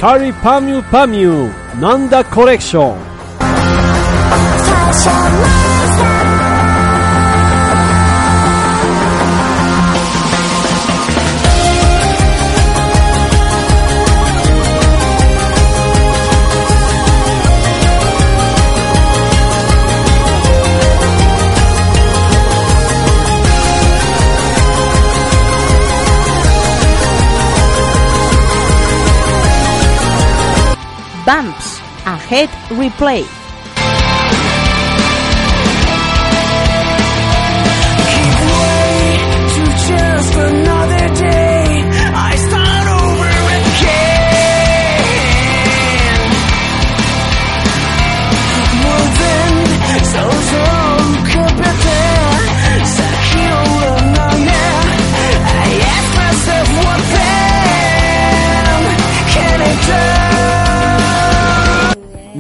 [0.01, 2.95] カリパミュパミュなんだコレクション
[32.37, 33.44] It replay.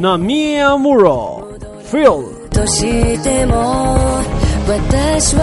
[0.04, 0.18] Do?
[0.18, 1.48] Nami Amuro.
[1.90, 2.34] Phil.
[2.50, 3.54] としても
[4.68, 5.42] 私は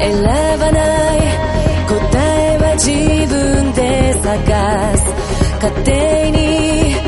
[0.00, 1.20] 選ばない
[1.86, 2.90] 答えは自
[3.28, 5.04] 分で探す
[5.62, 7.01] 勝手に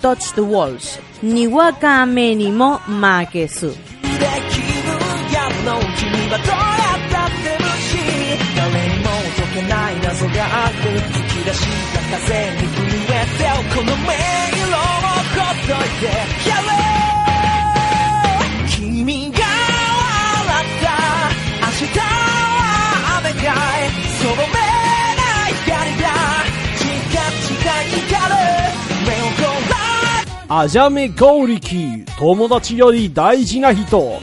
[0.00, 0.98] Touch the Walls.
[1.22, 3.74] Ni waka menimo makesu.
[9.68, 11.60] ない謎があって吹き出し
[11.92, 13.44] た風に震えて
[13.74, 16.06] この音色をほっといて
[16.48, 16.85] やれ
[30.48, 34.20] あじゃめゴリキ友達より大事な人。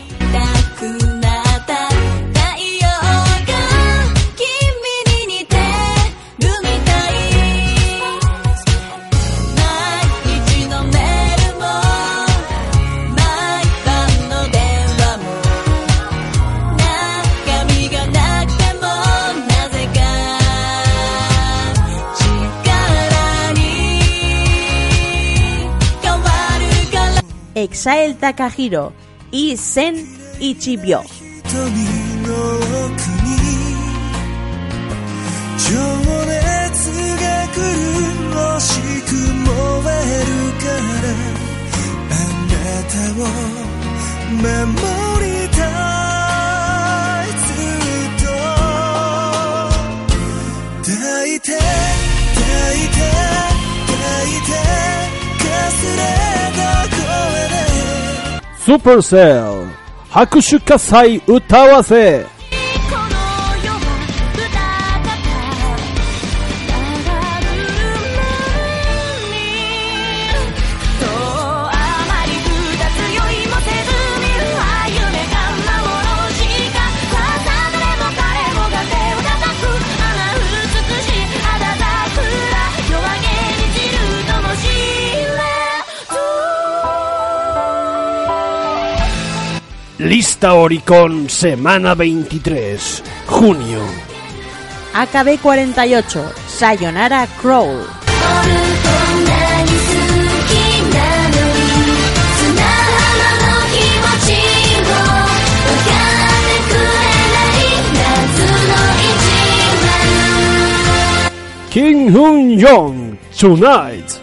[27.63, 28.93] Exael Takahiro
[29.31, 29.95] y Sen
[30.39, 31.01] Ichibyo.
[31.53, 31.93] 瞳
[58.63, 59.67] スーパーセル
[60.09, 62.25] 拍手喝采歌わせ。
[90.03, 93.81] Lista Oricon, semana 23, junio.
[94.93, 97.87] AKB 48, Sayonara Crawl.
[111.69, 114.22] Kim Hoon Young, Tonight.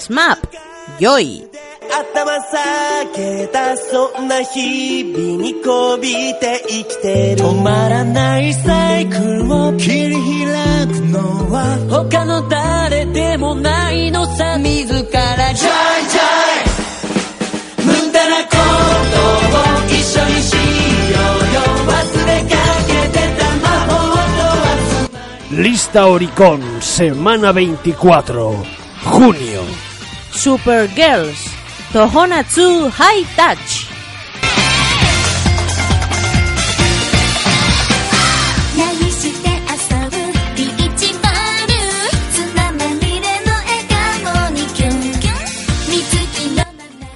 [0.00, 0.38] SMAP,
[0.98, 1.46] Joy.
[1.92, 7.44] 頭下げたそんな日々にこびて生きてる。
[7.44, 14.56] 止まらないサイクルを切り開くのは他の誰でもないのさ。
[14.56, 16.22] 自らジャイジャ
[16.62, 17.84] イ。
[17.84, 19.18] 無駄なこと
[19.58, 21.60] を一緒にしようよ。
[21.88, 21.92] 忘
[22.26, 29.64] れかけてた魔法とは Lista Oricon Semana 24 Junio
[30.42, 31.34] Super Girls
[31.92, 33.90] トホナ2ハイタッチ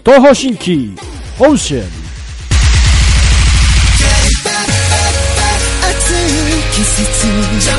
[0.04, 0.94] 東方神起
[1.40, 2.04] オーシャン
[6.74, 7.73] 季節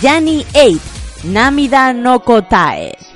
[0.00, 0.80] 夏だ Kanjani 8,
[1.24, 3.09] Namida no Kotae.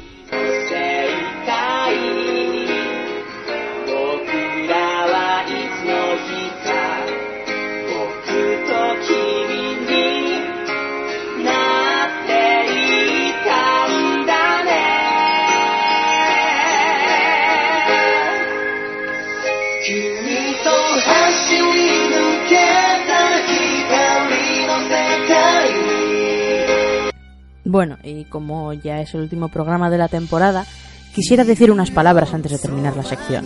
[27.74, 30.64] Bueno, y como ya es el último programa de la temporada,
[31.12, 33.44] quisiera decir unas palabras antes de terminar la sección.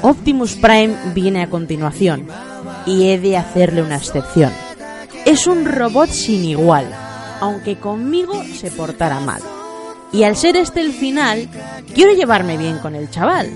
[0.00, 2.28] Optimus Prime viene a continuación,
[2.86, 4.50] y he de hacerle una excepción.
[5.26, 6.86] Es un robot sin igual,
[7.42, 9.42] aunque conmigo se portará mal.
[10.10, 11.50] Y al ser este el final,
[11.94, 13.50] quiero llevarme bien con el chaval,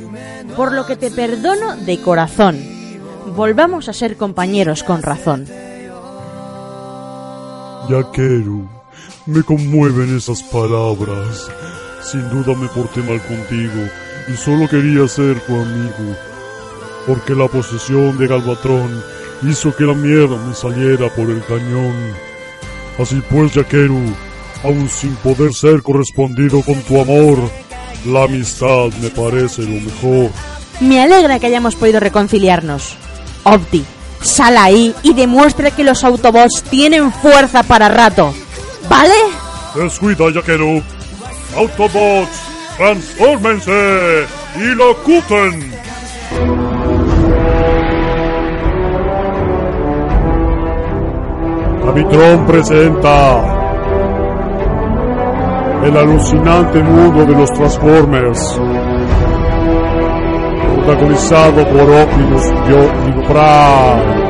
[0.59, 2.59] por lo que te perdono de corazón.
[3.35, 5.47] Volvamos a ser compañeros con razón.
[7.89, 8.76] Yakeru,
[9.27, 11.49] me conmueven esas palabras.
[12.03, 13.89] Sin duda me porté mal contigo
[14.29, 16.17] y solo quería ser tu amigo.
[17.07, 19.03] Porque la posesión de Galvatron
[19.43, 21.95] hizo que la mierda me saliera por el cañón.
[22.99, 24.01] Así pues, Yakeru,
[24.65, 27.39] aun sin poder ser correspondido con tu amor,
[28.07, 30.31] la amistad me parece lo mejor.
[30.81, 32.97] Me alegra que hayamos podido reconciliarnos.
[33.45, 33.85] Opti,
[34.23, 38.35] sal ahí y demuestra que los Autobots tienen fuerza para rato.
[38.89, 39.15] ¿Vale?
[39.75, 40.83] Descuida, Yaquero.
[41.57, 42.41] Autobots,
[42.77, 44.27] transfórmense
[44.57, 45.73] y locuten.
[51.89, 53.57] Amitron presenta
[55.85, 58.61] el alucinante mundo de los Transformers,
[60.75, 62.45] protagonizado por Optimus
[63.29, 64.26] Prime.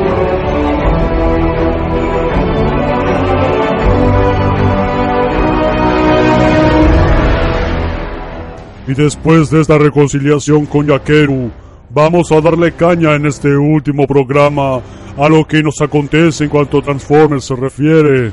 [8.87, 11.51] Y después de esta reconciliación con Yakeru,
[11.89, 14.81] vamos a darle caña en este último programa
[15.17, 18.31] a lo que nos acontece en cuanto a Transformers se refiere.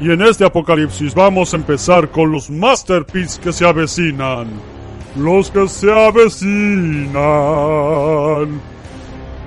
[0.00, 4.48] Y en este apocalipsis vamos a empezar con los masterpieces que se avecinan.
[5.16, 7.12] Los que se avecinan.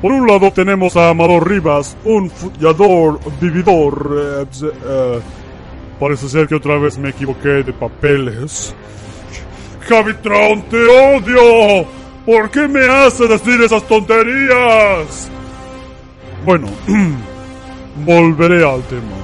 [0.02, 4.45] Por un lado tenemos a Amador Rivas, un follador, vividor.
[4.45, 5.20] eh, eh,
[6.00, 8.74] parece ser que otra vez me equivoqué de papeles.
[9.88, 11.88] Javitron, te odio.
[12.26, 15.30] ¿Por qué me hace decir esas tonterías?
[16.46, 16.68] Bueno,
[18.06, 19.16] volveré al tema.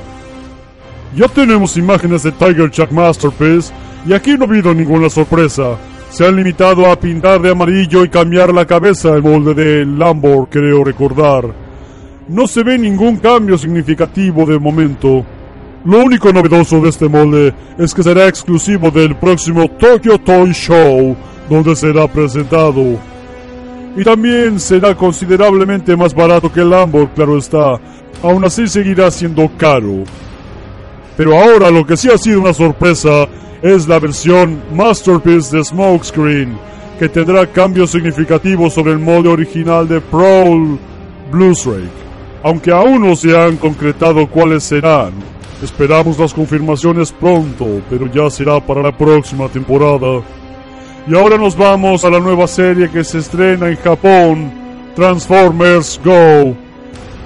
[1.16, 3.74] Ya tenemos imágenes de Tiger Jack Masterpiece
[4.06, 5.78] y aquí no ha habido ninguna sorpresa.
[6.10, 10.48] Se han limitado a pintar de amarillo y cambiar la cabeza el molde de Lambor,
[10.50, 11.46] creo recordar.
[12.28, 15.26] No se ve ningún cambio significativo de momento.
[15.86, 21.14] Lo único novedoso de este molde es que será exclusivo del próximo Tokyo Toy Show,
[21.50, 22.98] donde será presentado.
[23.98, 27.80] Y también será considerablemente más barato que el Lambor, claro está.
[28.24, 30.06] Aún así seguirá siendo caro.
[31.18, 33.28] Pero ahora lo que sí ha sido una sorpresa
[33.62, 36.58] es la versión Masterpiece de Smokescreen,
[36.98, 40.80] que tendrá cambios significativos sobre el molde original de Prowl
[41.30, 42.04] Bluesrake.
[42.42, 45.33] Aunque aún no se han concretado cuáles serán.
[45.64, 50.22] Esperamos las confirmaciones pronto, pero ya será para la próxima temporada.
[51.08, 54.52] Y ahora nos vamos a la nueva serie que se estrena en Japón,
[54.94, 56.54] Transformers Go.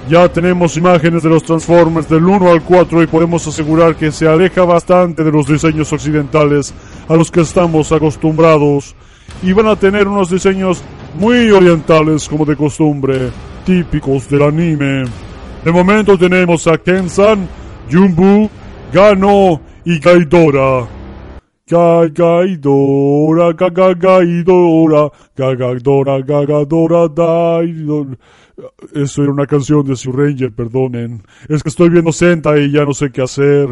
[0.08, 4.28] Ya tenemos imágenes de los Transformers del 1 al 4 y podemos asegurar que se
[4.28, 6.72] aleja bastante de los diseños occidentales
[7.08, 8.94] a los que estamos acostumbrados.
[9.42, 10.80] Y van a tener unos diseños
[11.18, 13.30] muy orientales como de costumbre,
[13.66, 15.06] típicos del anime.
[15.64, 17.48] De momento tenemos a Kensan,
[17.90, 18.48] Jumbu,
[18.92, 20.86] Gano y Gaidora.
[21.68, 28.16] Ga- Gaidora, ga- ga- Gaidora, ga- Gaidora, ga- Gaidora, Daidora.
[28.94, 31.22] Eso era una canción de Sue Ranger, perdonen.
[31.48, 33.68] Es que estoy viendo Sentai y ya no sé qué hacer.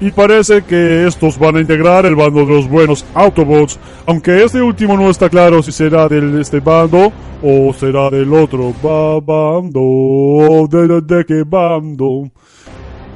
[0.00, 4.60] Y parece que estos van a integrar el bando de los buenos Autobots, aunque este
[4.62, 10.66] último no está claro si será de este bando o será del otro ba- bando.
[10.70, 12.30] ¿De, de, de qué bando?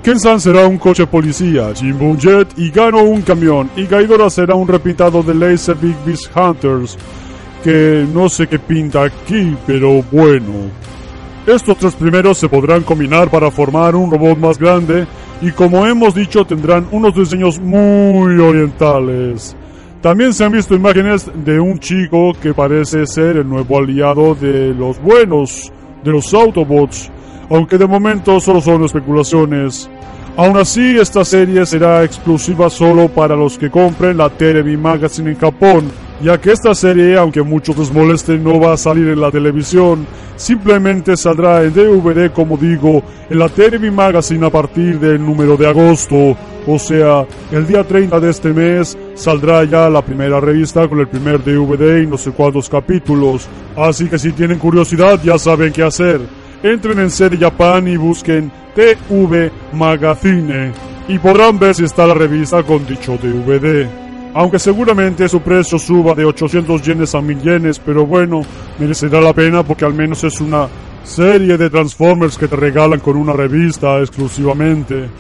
[0.05, 4.69] Kensan será un coche policía, Jimbo jet y Gano un camión, y Gaidora será un
[4.69, 6.99] repintado de Laser Big Beast Hunters,
[7.63, 10.69] que no sé qué pinta aquí, pero bueno.
[11.47, 15.07] Estos tres primeros se podrán combinar para formar un robot más grande
[15.41, 19.57] y como hemos dicho tendrán unos diseños muy orientales.
[20.03, 24.75] También se han visto imágenes de un chico que parece ser el nuevo aliado de
[24.75, 25.73] los buenos,
[26.05, 27.11] de los Autobots,
[27.51, 29.89] aunque de momento solo son especulaciones.
[30.37, 35.39] Aún así, esta serie será exclusiva solo para los que compren la Terebi Magazine en
[35.39, 39.31] Japón, ya que esta serie, aunque muchos les moleste, no va a salir en la
[39.31, 45.57] televisión, simplemente saldrá en DVD, como digo, en la Terebi Magazine a partir del número
[45.57, 46.37] de agosto,
[46.67, 51.07] o sea, el día 30 de este mes saldrá ya la primera revista con el
[51.07, 55.83] primer DVD y no sé cuántos capítulos, así que si tienen curiosidad ya saben qué
[55.85, 56.21] hacer.
[56.65, 60.73] Entren en Serie Japan y busquen TV Magazine
[61.07, 63.87] y podrán ver si está la revista con dicho DVD.
[64.33, 68.41] Aunque seguramente su precio suba de 800 yenes a 1000 yenes, pero bueno,
[68.79, 70.67] merecerá la pena porque al menos es una
[71.05, 75.11] serie de Transformers que te regalan con una revista exclusivamente.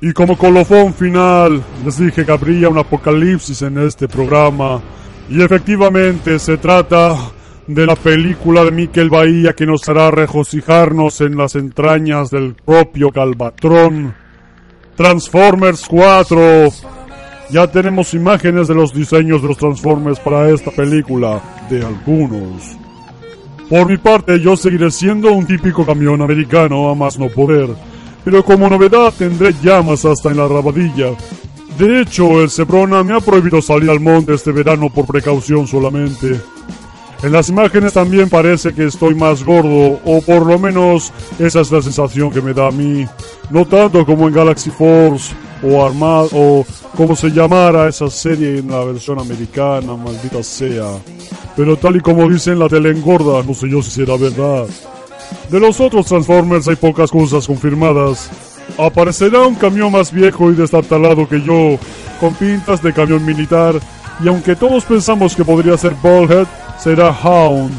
[0.00, 4.80] Y como colofón final, les dije que habría un apocalipsis en este programa.
[5.28, 7.16] Y efectivamente se trata
[7.74, 13.10] de la película de Miquel Bahía que nos hará regocijarnos en las entrañas del propio
[13.10, 14.12] Galvatron.
[14.96, 16.68] Transformers 4.
[17.50, 21.40] Ya tenemos imágenes de los diseños de los Transformers para esta película,
[21.70, 22.76] de algunos.
[23.68, 27.68] Por mi parte, yo seguiré siendo un típico camión americano a más no poder,
[28.24, 31.10] pero como novedad tendré llamas hasta en la rabadilla.
[31.78, 36.40] De hecho, el Sebrona me ha prohibido salir al monte este verano por precaución solamente.
[37.22, 41.70] En las imágenes también parece que estoy más gordo, o por lo menos esa es
[41.70, 43.06] la sensación que me da a mí.
[43.50, 46.64] No tanto como en Galaxy Force, o Armad, o
[46.96, 50.98] como se llamara esa serie en la versión americana, maldita sea.
[51.56, 54.66] Pero tal y como dicen la tele engorda, no sé yo si será verdad.
[55.50, 58.30] De los otros Transformers hay pocas cosas confirmadas,
[58.78, 61.78] Aparecerá un camión más viejo y destartalado que yo,
[62.18, 63.74] con pintas de camión militar,
[64.22, 66.46] y aunque todos pensamos que podría ser Ballhead,
[66.82, 67.72] será Hound.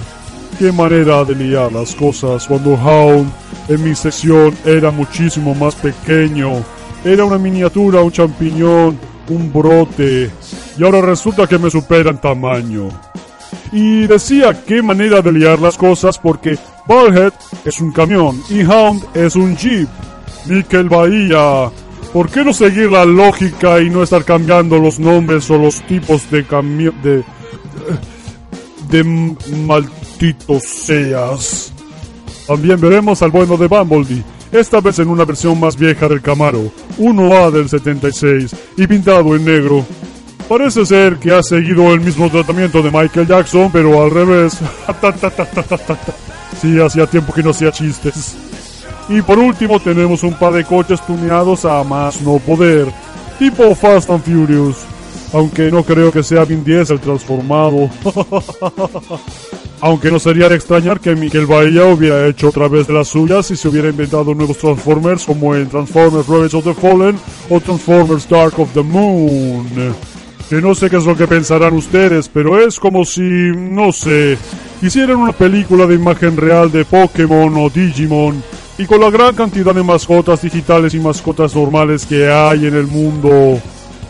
[0.60, 3.32] Qué manera de liar las cosas cuando Hound
[3.68, 6.64] en mi sección era muchísimo más pequeño.
[7.04, 9.00] Era una miniatura, un champiñón,
[9.30, 10.30] un brote,
[10.78, 12.90] y ahora resulta que me supera en tamaño.
[13.72, 17.34] Y decía qué manera de liar las cosas porque Ballhead
[17.66, 19.90] es un camión y Hound es un jeep.
[20.46, 21.72] Nickel Bahía,
[22.14, 26.30] ¿por qué no seguir la lógica y no estar cambiando los nombres o los tipos
[26.30, 27.24] de camión de
[28.92, 29.36] de
[29.66, 31.72] malditos seas?
[32.46, 36.72] También veremos al bueno de Bumblebee, esta vez en una versión más vieja del Camaro,
[37.00, 39.86] 1A del 76 y pintado en negro.
[40.50, 44.60] Parece ser que ha seguido el mismo tratamiento de Michael Jackson, pero al revés.
[46.62, 48.36] sí, hacía tiempo que no hacía chistes.
[49.08, 52.88] Y por último tenemos un par de coches tuneados a más no poder,
[53.40, 54.91] tipo Fast and Furious.
[55.34, 57.90] Aunque no creo que sea Vin Diesel transformado.
[59.82, 63.50] Aunque no sería de extrañar que Miguel Bahía hubiera hecho otra vez de las suyas
[63.50, 67.18] y se hubiera inventado nuevos Transformers como en Transformers Ravage of the Fallen
[67.50, 69.66] o Transformers Dark of the Moon.
[70.50, 74.38] Que no sé qué es lo que pensarán ustedes, pero es como si, no sé,
[74.84, 78.44] hicieran una película de imagen real de Pokémon o Digimon
[78.78, 82.88] y con la gran cantidad de mascotas digitales y mascotas normales que hay en el
[82.88, 83.60] mundo,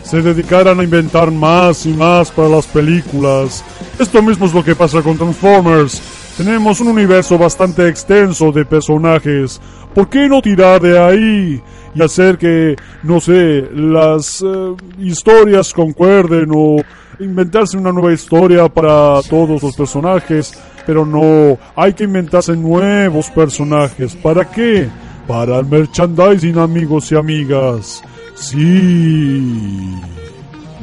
[0.02, 3.64] se dedicaran a inventar más y más para las películas.
[3.98, 6.02] Esto mismo es lo que pasa con Transformers.
[6.36, 9.60] Tenemos un universo bastante extenso de personajes.
[9.94, 11.62] ¿Por qué no tirar de ahí
[11.94, 16.76] y hacer que, no sé, las eh, historias concuerden o
[17.20, 20.58] inventarse una nueva historia para todos los personajes?
[20.86, 24.16] Pero no, hay que inventarse nuevos personajes.
[24.16, 24.88] ¿Para qué?
[25.28, 28.02] Para el merchandising, amigos y amigas.
[28.34, 29.94] Sí,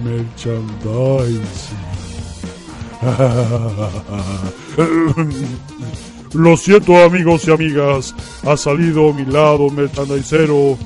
[0.03, 1.41] merchandising.
[6.33, 8.13] Lo siento amigos y amigas,
[8.45, 10.77] ha salido mi lado merchandisero.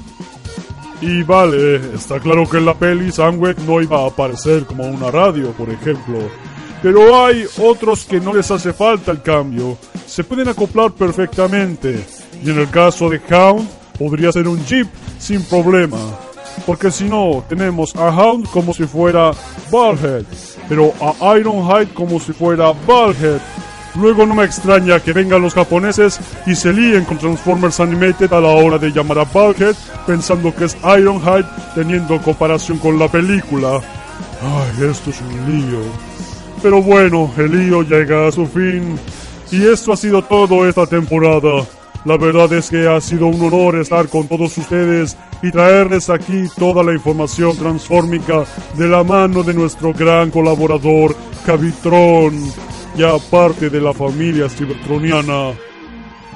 [1.02, 5.12] Y vale, está claro que en la peli Sandwich no iba a aparecer como una
[5.12, 6.20] radio, por ejemplo.
[6.82, 9.78] Pero hay otros que no les hace falta el cambio.
[10.06, 12.06] Se pueden acoplar perfectamente.
[12.42, 14.88] Y en el caso de Hound, podría ser un Jeep
[15.20, 15.98] sin problema.
[16.66, 19.32] Porque si no, tenemos a Hound como si fuera
[19.72, 20.26] Ballhead,
[20.70, 23.40] pero a Ironhide como si fuera Ballhead.
[23.96, 28.42] Luego no me extraña que vengan los japoneses y se líen con Transformers Animated a
[28.42, 29.76] la hora de llamar a Ballhead
[30.08, 31.46] pensando que es Ironhide
[31.76, 33.82] teniendo comparación con la película.
[34.42, 35.80] Ay, esto es un lío.
[36.64, 38.98] Pero bueno, el lío llega a su fin.
[39.52, 41.64] Y esto ha sido todo esta temporada.
[42.06, 46.48] La verdad es que ha sido un honor estar con todos ustedes y traerles aquí
[46.58, 48.44] toda la información transfórmica
[48.78, 52.34] de la mano de nuestro gran colaborador, Cavitron,
[52.98, 55.52] ya parte de la familia cibertroniana.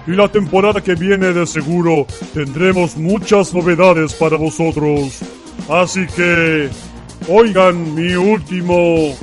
[0.07, 5.19] Y la temporada que viene de seguro tendremos muchas novedades para vosotros.
[5.67, 6.69] Así que,
[7.27, 9.13] oigan mi último,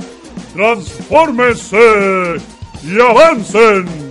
[0.53, 2.35] transfórmense
[2.83, 4.04] y avancen.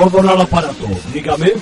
[0.00, 1.52] Ordona el aparato, dígame.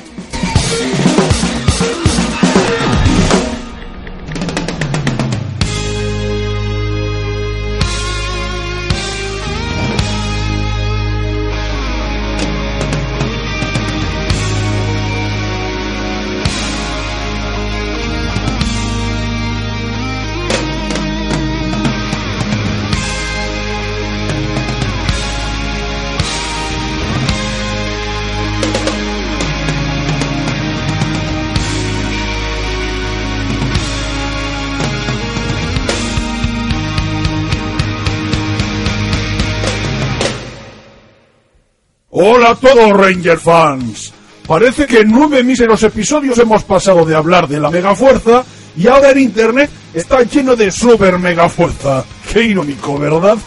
[42.92, 44.12] Ranger fans.
[44.46, 48.44] Parece que en nueve míseros episodios hemos pasado de hablar de la mega fuerza
[48.76, 52.04] y ahora en internet está lleno de super mega fuerza.
[52.32, 53.38] Qué irónico, ¿verdad?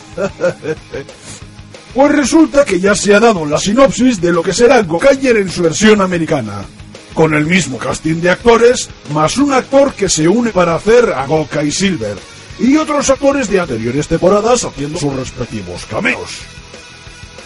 [1.94, 5.50] pues resulta que ya se ha dado la sinopsis de lo que será Gokaiger en
[5.50, 6.64] su versión americana.
[7.14, 11.26] Con el mismo casting de actores, más un actor que se une para hacer a
[11.26, 12.18] Gokai Silver.
[12.60, 16.40] y otros actores de anteriores temporadas haciendo sus respectivos cameos.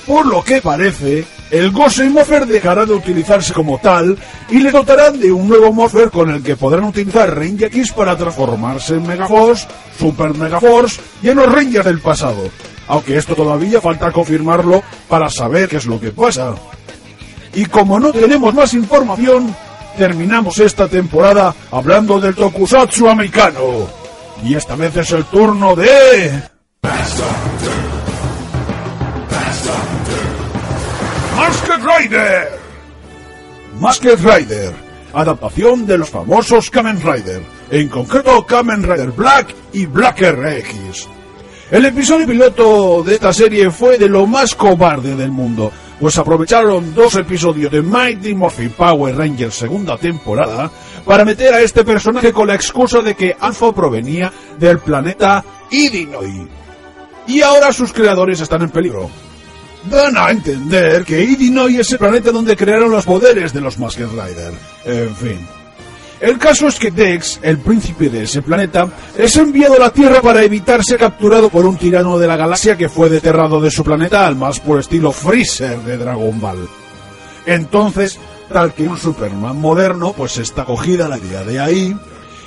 [0.07, 1.23] Por lo que parece,
[1.53, 4.17] el Ghost Morpher dejará de utilizarse como tal
[4.49, 8.17] y le dotarán de un nuevo Morpher con el que podrán utilizar Ranger X para
[8.17, 9.67] transformarse en Megaforce,
[9.99, 12.49] Super Megaforce y en los Rangers del pasado.
[12.87, 16.55] Aunque esto todavía falta confirmarlo para saber qué es lo que pasa.
[17.53, 19.55] Y como no tenemos más información,
[19.95, 23.87] terminamos esta temporada hablando del tokusatsu americano.
[24.43, 26.31] Y esta vez es el turno de...
[31.35, 32.59] Masked Rider.
[33.79, 34.73] Masked Rider,
[35.13, 41.07] adaptación de los famosos Kamen Rider, en concreto Kamen Rider Black y Black RX.
[41.71, 46.93] El episodio piloto de esta serie fue de lo más cobarde del mundo, pues aprovecharon
[46.93, 50.69] dos episodios de Mighty Morphin Power Rangers segunda temporada
[51.03, 56.47] para meter a este personaje con la excusa de que Alpha provenía del planeta Idinoi.
[57.25, 59.09] Y ahora sus creadores están en peligro.
[59.89, 64.07] Dan a entender que Idinoi es el planeta donde crearon los poderes de los Masked
[64.07, 64.53] Rider.
[64.85, 65.47] En fin.
[66.23, 70.21] El caso es que Dex, el príncipe de ese planeta, es enviado a la Tierra
[70.21, 73.83] para evitar ser capturado por un tirano de la galaxia que fue deterrado de su
[73.83, 76.69] planeta al más por estilo Freezer de Dragon Ball.
[77.45, 78.17] Entonces,
[78.47, 81.97] tal que un Superman moderno, pues está acogida la idea de ahí,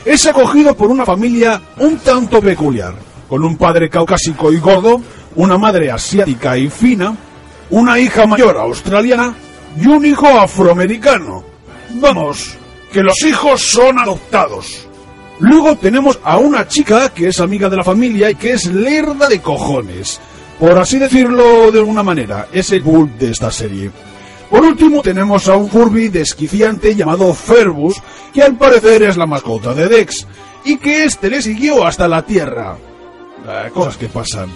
[0.06, 2.94] es acogido por una familia un tanto peculiar,
[3.28, 5.02] con un padre caucásico y gordo,
[5.34, 7.14] una madre asiática y fina,
[7.70, 9.34] una hija mayor australiana
[9.80, 11.44] y un hijo afroamericano.
[11.94, 12.56] Vamos,
[12.92, 14.86] que los hijos son adoptados.
[15.38, 19.28] Luego tenemos a una chica que es amiga de la familia y que es lerda
[19.28, 20.20] de cojones.
[20.58, 23.90] Por así decirlo de alguna manera, es el bull de esta serie.
[24.50, 28.00] Por último tenemos a un Furby desquiciante llamado Ferbus,
[28.32, 30.26] que al parecer es la mascota de Dex,
[30.64, 32.76] y que este le siguió hasta la Tierra.
[33.46, 34.48] Eh, cosas que pasan.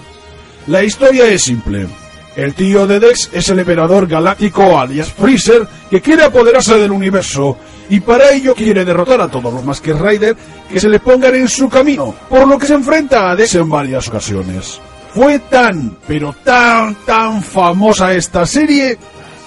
[0.68, 1.86] La historia es simple.
[2.36, 7.56] El tío de Dex es el emperador galáctico alias Freezer que quiere apoderarse del universo
[7.88, 10.36] y para ello quiere derrotar a todos los Masked Rider
[10.70, 13.68] que se le pongan en su camino, por lo que se enfrenta a Dex en
[13.68, 14.80] varias ocasiones.
[15.12, 18.96] Fue tan, pero tan, tan famosa esta serie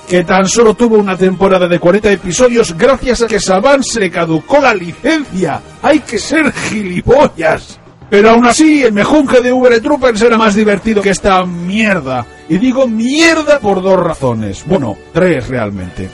[0.08, 4.12] que tan solo tuvo una temporada de 40 episodios gracias a que Saban se le
[4.12, 5.62] caducó la licencia.
[5.82, 7.80] Hay que ser gilipollas.
[8.14, 12.24] Pero aún así, el mejunje de Uber Troopers era más divertido que esta mierda.
[12.48, 14.64] Y digo mierda por dos razones.
[14.68, 16.12] Bueno, tres realmente.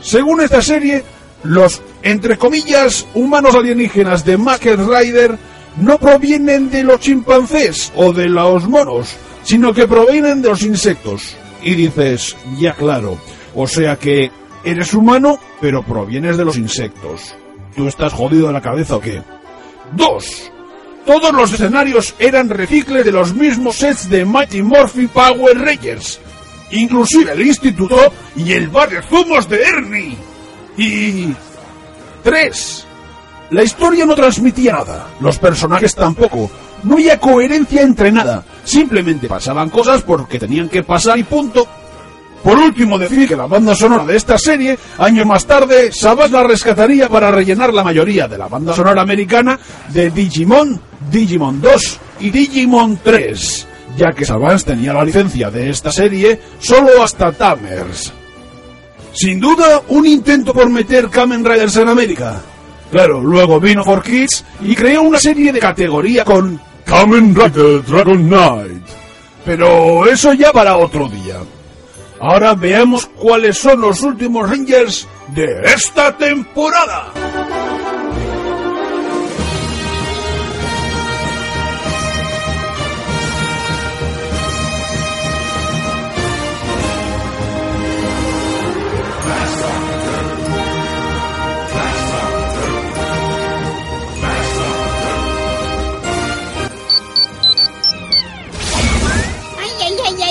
[0.00, 1.04] Según esta serie,
[1.42, 5.36] los, entre comillas, humanos alienígenas de Masked Rider
[5.76, 11.36] no provienen de los chimpancés o de los monos, sino que provienen de los insectos.
[11.62, 13.18] Y dices, ya claro,
[13.54, 14.30] o sea que
[14.64, 17.36] eres humano, pero provienes de los insectos.
[17.76, 19.20] ¿Tú estás jodido de la cabeza o qué?
[19.92, 20.50] Dos.
[21.06, 26.20] Todos los escenarios eran recicles de los mismos sets de Mighty Morphin Power Rangers.
[26.70, 30.16] Inclusive el instituto y el bar de zumos de Ernie.
[30.76, 31.34] Y...
[32.24, 32.86] 3.
[33.50, 36.50] La historia no transmitía nada, los personajes tampoco,
[36.82, 41.66] no había coherencia entre nada, simplemente pasaban cosas porque tenían que pasar y punto.
[42.42, 46.42] Por último, decir que la banda sonora de esta serie, años más tarde, Sabas la
[46.42, 50.80] rescataría para rellenar la mayoría de la banda sonora americana de Digimon,
[51.10, 57.02] Digimon 2 y Digimon 3, ya que Sabas tenía la licencia de esta serie solo
[57.02, 58.12] hasta Tamers.
[59.12, 62.40] Sin duda, un intento por meter Kamen Riders en América.
[62.90, 68.28] Claro, luego vino For Kids y creó una serie de categoría con Kamen Rider Dragon
[68.28, 68.82] Knight.
[69.44, 71.36] Pero eso ya para otro día.
[72.20, 77.12] Ahora veamos cuáles son los últimos Rangers de esta temporada.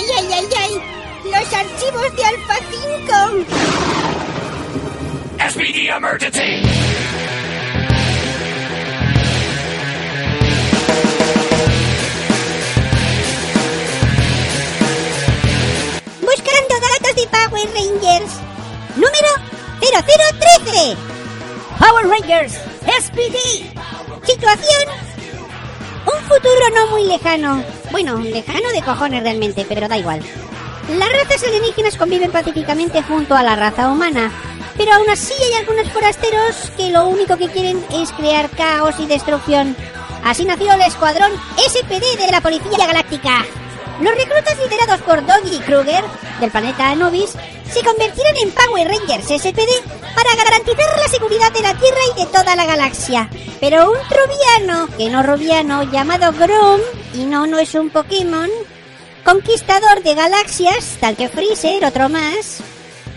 [0.04, 0.74] Ay, ay, ay, ay!
[1.26, 3.45] ¡Los archivos de Alpha 5!
[5.49, 6.64] SPD emergency!
[16.22, 18.32] Buscando datos de Power Rangers.
[18.95, 19.30] Número
[19.82, 20.95] 0013.
[21.80, 22.54] Power Rangers,
[22.86, 23.38] SPD.
[24.26, 24.86] Situación.
[26.06, 27.64] Un futuro no muy lejano.
[27.94, 30.20] Bueno, lejano de cojones realmente, pero da igual.
[30.98, 34.32] Las razas alienígenas conviven pacíficamente junto a la raza humana,
[34.76, 39.06] pero aún así hay algunos forasteros que lo único que quieren es crear caos y
[39.06, 39.76] destrucción.
[40.24, 43.46] Así nació el escuadrón SPD de la Policía Galáctica.
[44.02, 46.04] Los reclutas liderados por Doggy Kruger,
[46.39, 47.36] del planeta Anubis,
[47.72, 49.70] se convertirán en Power Rangers SPD
[50.16, 53.30] para garantizar la seguridad de la Tierra y de toda la galaxia.
[53.59, 56.82] Pero un troviano, que no roviano, llamado Grom,
[57.14, 58.49] y no, no es un Pokémon,
[59.24, 62.59] conquistador de galaxias, tal que Freezer, otro más,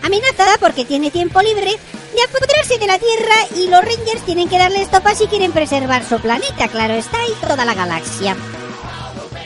[0.03, 1.71] amenaza porque tiene tiempo libre
[2.15, 6.05] de apoderarse de la Tierra y los Rangers tienen que darle estopa si quieren preservar
[6.05, 8.37] su planeta, claro está, y toda la galaxia.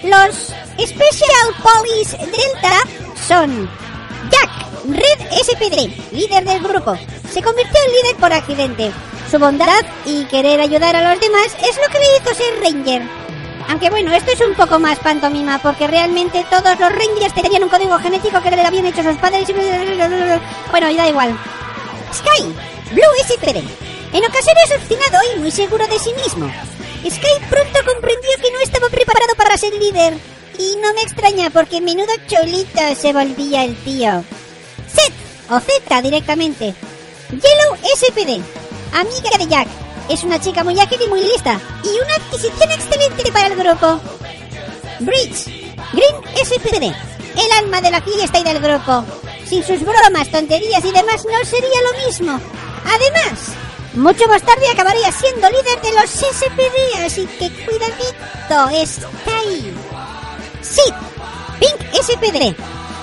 [0.02, 2.82] Los Special Police Delta
[3.26, 3.68] son
[4.30, 6.96] Jack, Red SPD, líder del grupo.
[7.32, 8.92] Se convirtió en líder por accidente.
[9.30, 13.02] Su bondad y querer ayudar a los demás es lo que le hizo ser Ranger.
[13.68, 17.68] Aunque bueno, esto es un poco más pantomima, porque realmente todos los Rangers tenían un
[17.68, 19.52] código genético que le habían hecho sus padres y...
[19.52, 21.38] Bueno, y da igual.
[22.12, 22.42] Sky,
[22.90, 23.58] Blue SPD.
[24.12, 26.50] En ocasiones obstinado y muy seguro de sí mismo.
[27.08, 30.14] Sky pronto comprendió que no estaba preparado para ser líder.
[30.58, 34.24] Y no me extraña porque menudo cholito se volvía el tío.
[34.94, 35.12] Set,
[35.50, 36.74] o Z directamente.
[37.30, 38.42] Yellow SPD,
[38.92, 39.68] amiga de Jack.
[40.08, 41.60] Es una chica muy ágil y muy lista.
[41.84, 44.00] Y una adquisición excelente para el grupo.
[45.00, 45.46] Bridge,
[45.92, 49.04] Green SPD, el alma de la fiesta y del grupo.
[49.46, 52.40] Sin sus bromas, tonterías y demás no sería lo mismo.
[52.84, 53.38] Además,
[53.94, 59.74] mucho más tarde acabaría siendo líder de los SPD, así que cuidadito, está ahí.
[60.62, 60.94] Sid,
[61.58, 62.54] Pink SPD,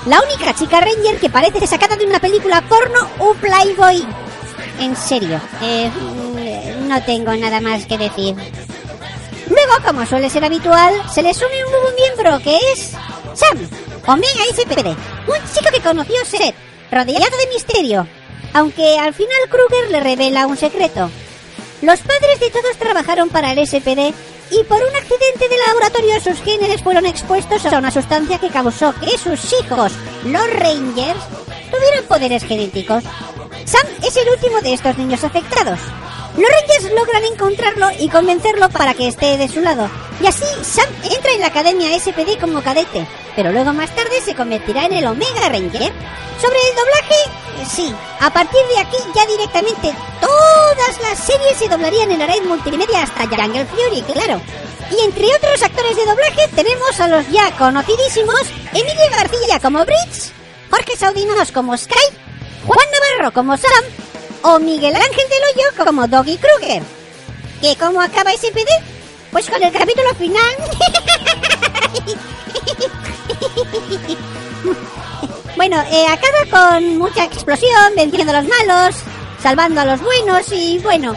[0.08, 4.06] la única chica ranger que parece sacada de una película porno o Playboy.
[4.80, 5.92] En serio, eh,
[6.88, 8.36] no tengo nada más que decir.
[9.50, 12.92] Luego, como suele ser habitual, se les une un nuevo miembro que es
[13.34, 13.70] Sam,
[14.06, 16.56] Omega SPD, un chico que conoció Seth,
[16.92, 18.08] rodeado de misterio,
[18.54, 21.10] aunque al final Kruger le revela un secreto.
[21.82, 24.14] Los padres de todos trabajaron para el SPD
[24.52, 28.94] y por un accidente de laboratorio sus genes fueron expuestos a una sustancia que causó
[29.00, 29.94] que sus hijos,
[30.26, 31.20] los Rangers,
[31.72, 33.04] tuvieran poderes genéticos.
[33.66, 35.80] Sam es el último de estos niños afectados.
[36.38, 39.90] Los Rangers logran encontrarlo y convencerlo para que esté de su lado.
[40.22, 44.36] Y así Sam entra en la Academia SPD como cadete, pero luego más tarde se
[44.36, 45.92] convertirá en el Omega Ranger.
[46.40, 52.12] Sobre el doblaje, sí, a partir de aquí ya directamente todas las series se doblarían
[52.12, 54.40] en la red multimedia hasta Jungle Fury, claro.
[54.92, 58.42] Y entre otros actores de doblaje tenemos a los ya conocidísimos
[58.74, 60.32] Emilio García como Bridge,
[60.70, 61.96] Jorge Saudinos como Sky,
[62.68, 63.84] Juan Navarro como Sam
[64.48, 66.82] o Miguel Ángel del Hoyo como Doggy Kruger.
[67.62, 68.70] ¿Que cómo acaba SPD?
[69.30, 70.56] Pues con el capítulo final.
[75.58, 78.96] bueno, eh, acaba con mucha explosión, venciendo a los malos,
[79.44, 81.14] salvando a los buenos y bueno.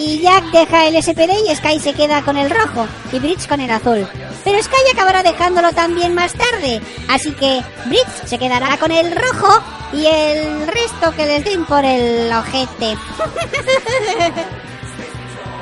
[0.00, 3.60] Y Jack deja el SPD y Sky se queda con el rojo y Bridge con
[3.60, 4.08] el azul.
[4.44, 6.80] Pero Sky acabará dejándolo también más tarde.
[7.06, 11.84] Así que Bridge se quedará con el rojo y el resto que les den por
[11.84, 12.96] el ojete.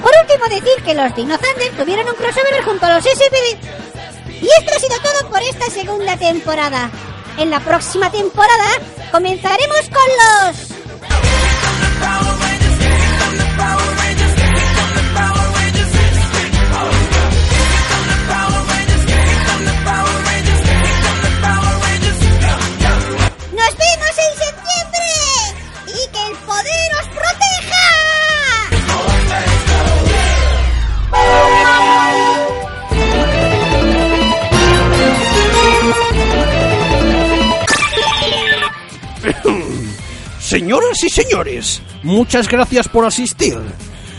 [0.02, 3.58] por último decir que los Dino Thunder tuvieron un crossover junto a los SPD.
[4.40, 6.92] Y esto ha sido todo por esta segunda temporada.
[7.38, 8.66] En la próxima temporada
[9.10, 10.68] comenzaremos con los...
[41.00, 43.56] Y señores, muchas gracias por asistir.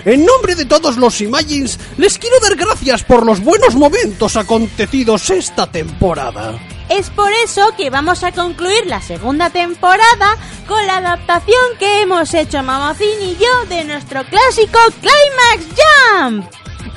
[0.05, 5.29] En nombre de todos los Imagines, les quiero dar gracias por los buenos momentos acontecidos
[5.29, 6.57] esta temporada.
[6.87, 12.33] Es por eso que vamos a concluir la segunda temporada con la adaptación que hemos
[12.33, 15.81] hecho Mamacín y yo de nuestro clásico Climax
[16.21, 16.45] Jump.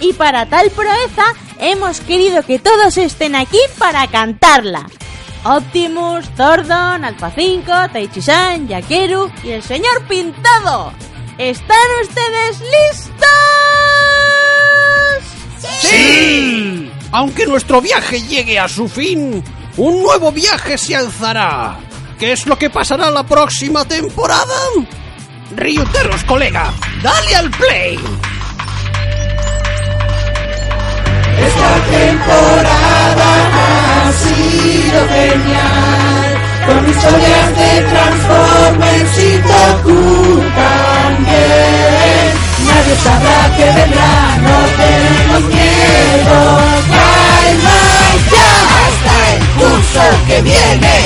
[0.01, 1.25] Y para tal proeza
[1.59, 4.87] hemos querido que todos estén aquí para cantarla.
[5.45, 10.93] Optimus, Zordon, Alpha 5, Taichi-san, Yakeru y el señor Pintado.
[11.37, 13.27] ¿Están ustedes listos?
[15.81, 16.93] ¡Sí!
[17.11, 19.43] Aunque nuestro viaje llegue a su fin,
[19.77, 21.77] un nuevo viaje se alzará.
[22.19, 24.55] ¿Qué es lo que pasará la próxima temporada?
[25.57, 26.73] Ryuteros, colega,
[27.03, 27.99] dale al play.
[31.37, 32.92] Esta temporada
[34.13, 36.29] sido genial,
[36.67, 42.33] con historias de Transformers y Goku también.
[42.67, 44.15] Nadie sabrá que vendrá,
[44.47, 46.39] no tenemos miedo,
[46.97, 47.81] calma
[48.33, 48.51] ya.
[48.83, 50.97] Hasta el curso que viene,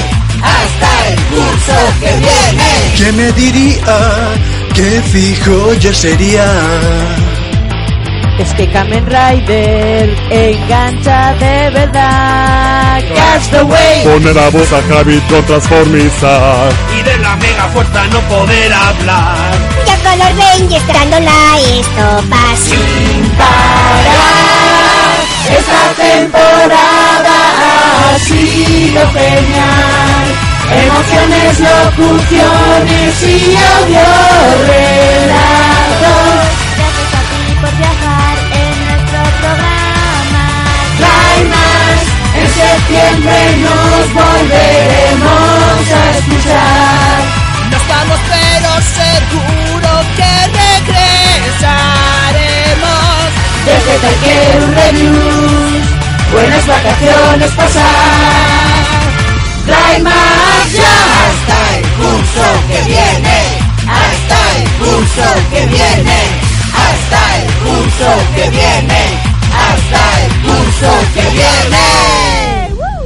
[0.43, 2.71] hasta el curso que viene.
[2.97, 3.99] ¿Qué me diría
[4.75, 7.26] que fijo yo sería?
[8.39, 13.01] Es que Kamen Rider engancha de verdad.
[13.15, 14.05] Castaway.
[14.05, 16.73] Pone la voz a Javi con transformizar.
[16.99, 19.53] Y de la mega fuerza no poder hablar.
[19.87, 24.57] Ya con los Rangers dándola esto va sin parar.
[25.59, 27.37] Esta temporada
[28.13, 30.27] ha sido genial.
[30.73, 35.06] Emociones, locuciones y audio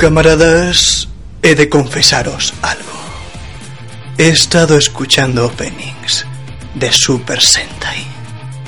[0.01, 1.09] Camaradas,
[1.43, 2.99] he de confesaros algo.
[4.17, 6.25] He estado escuchando openings
[6.75, 8.07] de Super Sentai.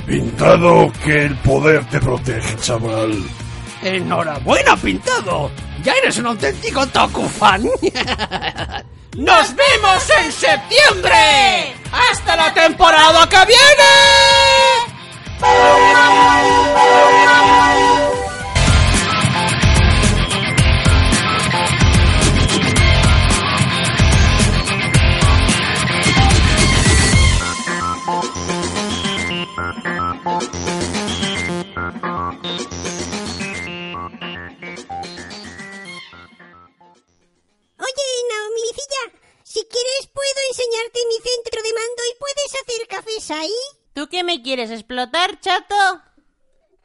[0.05, 3.23] Pintado que el poder te protege, chaval.
[3.81, 5.49] Enhorabuena, pintado.
[5.83, 7.63] Ya eres un auténtico Toku fan.
[9.17, 11.73] ¡Nos vemos en septiembre!
[12.11, 13.91] ¡Hasta la temporada que viene!
[43.29, 43.51] Ahí.
[43.93, 45.75] ¿Tú qué me quieres explotar, chato?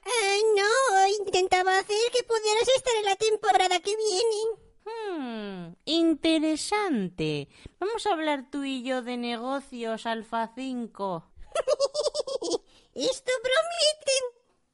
[0.05, 4.69] Eh, no, intentaba hacer que pudieras estar en la temporada que viene.
[4.85, 7.49] Hmm, interesante.
[7.79, 11.25] Vamos a hablar tú y yo de negocios, Alfa 5.
[12.95, 14.13] Esto promete.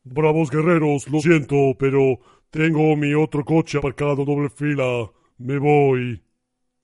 [0.05, 2.19] Bravos guerreros, lo siento, pero
[2.51, 5.11] tengo mi otro coche aparcado doble fila.
[5.39, 6.23] Me voy.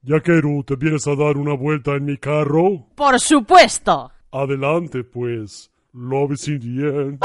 [0.03, 2.87] Yakeru, ¿te vienes a dar una vuelta en mi carro?
[2.95, 4.11] Por supuesto.
[4.33, 5.71] Adelante, pues.
[5.93, 7.19] Love is in.